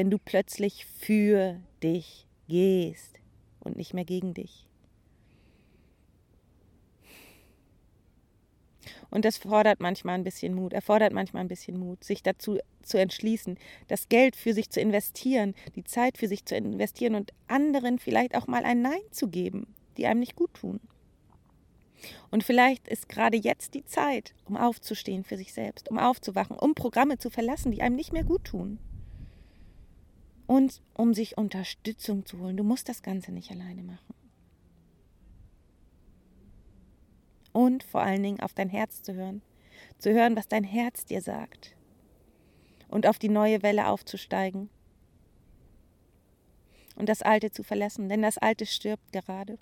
Wenn 0.00 0.10
du 0.10 0.16
plötzlich 0.16 0.86
für 0.86 1.60
dich 1.82 2.26
gehst 2.48 3.20
und 3.58 3.76
nicht 3.76 3.92
mehr 3.92 4.06
gegen 4.06 4.32
dich. 4.32 4.66
Und 9.10 9.26
das 9.26 9.36
fordert 9.36 9.78
manchmal 9.78 10.14
ein 10.14 10.24
bisschen 10.24 10.54
Mut, 10.54 10.72
erfordert 10.72 11.12
manchmal 11.12 11.44
ein 11.44 11.48
bisschen 11.48 11.78
Mut, 11.78 12.02
sich 12.02 12.22
dazu 12.22 12.56
zu 12.82 12.96
entschließen, 12.96 13.58
das 13.88 14.08
Geld 14.08 14.36
für 14.36 14.54
sich 14.54 14.70
zu 14.70 14.80
investieren, 14.80 15.54
die 15.76 15.84
Zeit 15.84 16.16
für 16.16 16.28
sich 16.28 16.46
zu 16.46 16.56
investieren 16.56 17.14
und 17.14 17.34
anderen 17.46 17.98
vielleicht 17.98 18.34
auch 18.34 18.46
mal 18.46 18.64
ein 18.64 18.80
Nein 18.80 19.02
zu 19.10 19.28
geben, 19.28 19.66
die 19.98 20.06
einem 20.06 20.20
nicht 20.20 20.34
gut 20.34 20.54
tun. 20.54 20.80
Und 22.30 22.42
vielleicht 22.42 22.88
ist 22.88 23.10
gerade 23.10 23.36
jetzt 23.36 23.74
die 23.74 23.84
Zeit, 23.84 24.32
um 24.46 24.56
aufzustehen 24.56 25.24
für 25.24 25.36
sich 25.36 25.52
selbst, 25.52 25.90
um 25.90 25.98
aufzuwachen, 25.98 26.56
um 26.56 26.74
Programme 26.74 27.18
zu 27.18 27.28
verlassen, 27.28 27.70
die 27.70 27.82
einem 27.82 27.96
nicht 27.96 28.14
mehr 28.14 28.24
gut 28.24 28.44
tun. 28.44 28.78
Und 30.50 30.82
um 30.94 31.14
sich 31.14 31.38
Unterstützung 31.38 32.26
zu 32.26 32.40
holen. 32.40 32.56
Du 32.56 32.64
musst 32.64 32.88
das 32.88 33.02
Ganze 33.02 33.30
nicht 33.30 33.50
alleine 33.52 33.82
machen. 33.82 34.14
und 37.52 37.82
vor 37.82 38.00
allen 38.00 38.22
Dingen 38.22 38.40
auf 38.40 38.54
dein 38.54 38.68
Herz 38.68 39.02
zu 39.02 39.14
hören, 39.14 39.42
zu 39.98 40.12
hören, 40.12 40.36
was 40.36 40.48
dein 40.48 40.64
Herz 40.64 41.04
dir 41.04 41.20
sagt 41.20 41.74
und 42.88 43.06
auf 43.06 43.18
die 43.18 43.28
neue 43.28 43.62
Welle 43.62 43.88
aufzusteigen 43.88 44.70
und 46.96 47.08
das 47.08 47.22
Alte 47.22 47.50
zu 47.50 47.62
verlassen, 47.62 48.08
denn 48.08 48.22
das 48.22 48.38
Alte 48.38 48.66
stirbt 48.66 49.12
gerade 49.12 49.58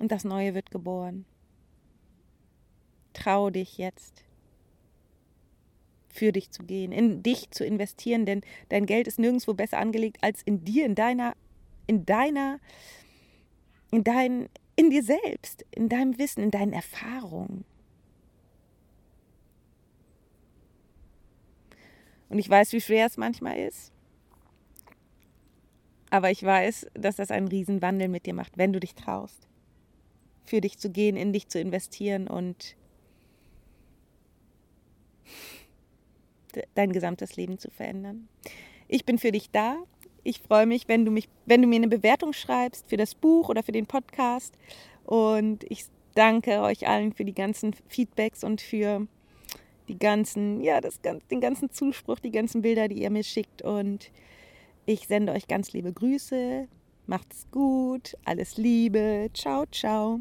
und 0.00 0.12
das 0.12 0.24
Neue 0.24 0.54
wird 0.54 0.70
geboren. 0.70 1.24
Trau 3.12 3.50
dich 3.50 3.78
jetzt, 3.78 4.24
für 6.18 6.32
dich 6.32 6.50
zu 6.50 6.64
gehen, 6.64 6.92
in 6.92 7.22
dich 7.22 7.50
zu 7.50 7.64
investieren, 7.64 8.26
denn 8.26 8.42
dein 8.68 8.86
Geld 8.86 9.06
ist 9.06 9.18
nirgendwo 9.18 9.54
besser 9.54 9.78
angelegt 9.78 10.18
als 10.20 10.42
in 10.42 10.64
dir, 10.64 10.84
in 10.84 10.94
deiner, 10.94 11.34
in 11.86 12.04
deiner, 12.04 12.58
in 13.90 14.04
dein, 14.04 14.48
in 14.76 14.90
dir 14.90 15.02
selbst, 15.02 15.64
in 15.70 15.88
deinem 15.88 16.18
Wissen, 16.18 16.42
in 16.42 16.50
deinen 16.50 16.72
Erfahrungen. 16.72 17.64
Und 22.28 22.38
ich 22.38 22.48
weiß, 22.48 22.72
wie 22.72 22.80
schwer 22.80 23.06
es 23.06 23.16
manchmal 23.16 23.58
ist. 23.58 23.92
Aber 26.10 26.30
ich 26.30 26.42
weiß, 26.42 26.88
dass 26.94 27.16
das 27.16 27.30
einen 27.30 27.48
Riesenwandel 27.48 28.08
mit 28.08 28.26
dir 28.26 28.34
macht, 28.34 28.58
wenn 28.58 28.72
du 28.72 28.80
dich 28.80 28.94
traust, 28.94 29.46
für 30.44 30.60
dich 30.60 30.78
zu 30.78 30.90
gehen, 30.90 31.16
in 31.16 31.32
dich 31.32 31.48
zu 31.48 31.60
investieren 31.60 32.28
und 32.28 32.76
dein 36.74 36.92
gesamtes 36.92 37.36
Leben 37.36 37.58
zu 37.58 37.70
verändern. 37.70 38.28
Ich 38.88 39.04
bin 39.04 39.18
für 39.18 39.32
dich 39.32 39.50
da 39.50 39.78
ich 40.28 40.40
freue 40.40 40.66
mich, 40.66 40.88
wenn 40.88 41.06
du, 41.06 41.10
mich, 41.10 41.28
wenn 41.46 41.62
du 41.62 41.68
mir 41.68 41.76
eine 41.76 41.88
Bewertung 41.88 42.34
schreibst 42.34 42.88
für 42.88 42.98
das 42.98 43.14
Buch 43.14 43.48
oder 43.48 43.62
für 43.62 43.72
den 43.72 43.86
Podcast. 43.86 44.54
Und 45.04 45.64
ich 45.70 45.86
danke 46.14 46.60
euch 46.60 46.86
allen 46.86 47.14
für 47.14 47.24
die 47.24 47.34
ganzen 47.34 47.74
Feedbacks 47.88 48.44
und 48.44 48.60
für 48.60 49.06
die 49.88 49.98
ganzen, 49.98 50.60
ja, 50.60 50.82
das, 50.82 51.00
den 51.00 51.40
ganzen 51.40 51.70
Zuspruch, 51.70 52.18
die 52.18 52.30
ganzen 52.30 52.60
Bilder, 52.60 52.88
die 52.88 53.02
ihr 53.02 53.10
mir 53.10 53.24
schickt. 53.24 53.62
Und 53.62 54.10
ich 54.84 55.06
sende 55.06 55.32
euch 55.32 55.48
ganz 55.48 55.72
liebe 55.72 55.92
Grüße. 55.92 56.68
Macht's 57.06 57.46
gut. 57.50 58.14
Alles 58.24 58.58
Liebe. 58.58 59.30
Ciao, 59.32 59.64
ciao. 59.72 60.20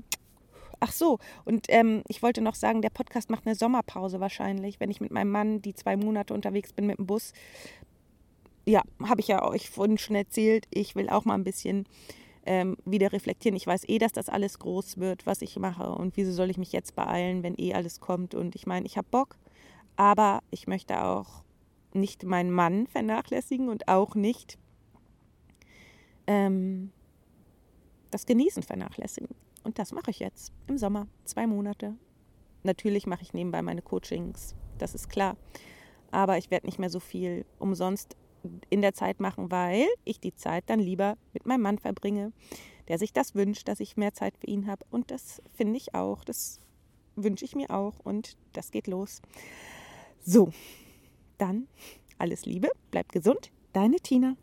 Ach 0.80 0.92
so, 0.92 1.18
und 1.44 1.66
ähm, 1.70 2.04
ich 2.08 2.22
wollte 2.22 2.42
noch 2.42 2.56
sagen, 2.56 2.82
der 2.82 2.92
Podcast 2.92 3.30
macht 3.30 3.48
eine 3.48 3.56
Sommerpause 3.56 4.20
wahrscheinlich, 4.20 4.80
wenn 4.80 4.92
ich 4.92 5.02
mit 5.02 5.12
meinem 5.12 5.32
Mann 5.32 5.62
die 5.62 5.74
zwei 5.74 5.98
Monate 5.98 6.34
unterwegs 6.34 6.72
bin 6.72 6.86
mit 6.86 7.00
dem 7.00 7.08
Bus 7.08 7.34
ja, 8.68 8.84
habe 9.02 9.22
ich 9.22 9.30
ja 9.30 9.48
euch 9.48 9.70
vorhin 9.70 9.98
schon 9.98 10.18
erzählt, 10.18 10.68
ich 10.72 10.94
will 10.94 11.10
auch 11.10 11.24
mal 11.24 11.36
ein 11.36 11.46
bisschen 11.46 11.86
ähm, 12.46 12.76
wieder 12.84 13.14
reflektieren. 13.14 13.56
Ich 13.56 13.66
weiß 13.66 13.88
eh, 13.88 13.98
dass 13.98 14.12
das 14.12 14.28
alles 14.28 14.60
groß 14.60 14.98
wird, 14.98 15.26
was 15.26 15.42
ich 15.42 15.58
mache 15.58 15.90
und 15.90 16.18
wieso 16.18 16.34
soll 16.34 16.50
ich 16.50 16.58
mich 16.58 16.74
jetzt 16.74 16.94
beeilen, 16.94 17.44
wenn 17.44 17.56
eh 17.58 17.74
alles 17.74 18.02
kommt. 18.02 18.36
Und 18.36 18.56
ich 18.56 18.68
meine, 18.68 18.86
ich 18.86 18.98
habe 18.98 19.08
Bock, 19.10 19.38
aber 19.96 20.42
ich 20.52 20.68
möchte 20.68 21.02
auch 21.02 21.44
nicht 21.94 22.24
meinen 22.24 22.52
Mann 22.52 22.88
vernachlässigen 22.88 23.70
und 23.70 23.88
auch 23.88 24.16
nicht 24.16 24.58
ähm, 26.28 26.92
das 28.12 28.26
Genießen 28.26 28.64
vernachlässigen. 28.64 29.30
Und 29.68 29.80
das 29.80 29.92
mache 29.92 30.12
ich 30.12 30.20
jetzt 30.20 30.54
im 30.68 30.78
Sommer, 30.78 31.10
zwei 31.26 31.46
Monate. 31.46 31.94
Natürlich 32.64 33.06
mache 33.06 33.24
ich 33.24 33.34
nebenbei 33.34 33.62
meine 33.62 33.82
Coachings, 33.82 34.56
das 34.78 34.96
ist 34.96 35.10
klar. 35.10 35.36
Aber 36.10 36.38
ich 36.38 36.50
werde 36.50 36.68
nicht 36.68 36.80
mehr 36.80 36.90
so 36.90 37.02
viel 37.02 37.46
umsonst 37.60 38.16
in 38.70 38.82
der 38.82 38.94
Zeit 38.94 39.20
machen, 39.20 39.52
weil 39.52 39.86
ich 40.06 40.22
die 40.22 40.34
Zeit 40.34 40.64
dann 40.68 40.80
lieber 40.80 41.18
mit 41.34 41.46
meinem 41.46 41.64
Mann 41.64 41.80
verbringe, 41.80 42.32
der 42.88 42.98
sich 42.98 43.12
das 43.12 43.36
wünscht, 43.36 43.68
dass 43.68 43.82
ich 43.82 43.98
mehr 43.98 44.14
Zeit 44.14 44.38
für 44.38 44.48
ihn 44.48 44.68
habe. 44.68 44.86
Und 44.90 45.12
das 45.12 45.42
finde 45.54 45.76
ich 45.76 45.94
auch, 45.94 46.24
das 46.24 46.62
wünsche 47.18 47.44
ich 47.44 47.54
mir 47.54 47.70
auch 47.70 48.00
und 48.06 48.38
das 48.54 48.72
geht 48.72 48.88
los. 48.88 49.22
So, 50.22 50.54
dann 51.38 51.68
alles 52.18 52.46
Liebe, 52.46 52.70
bleib 52.90 53.12
gesund, 53.12 53.52
deine 53.74 53.98
Tina. 53.98 54.38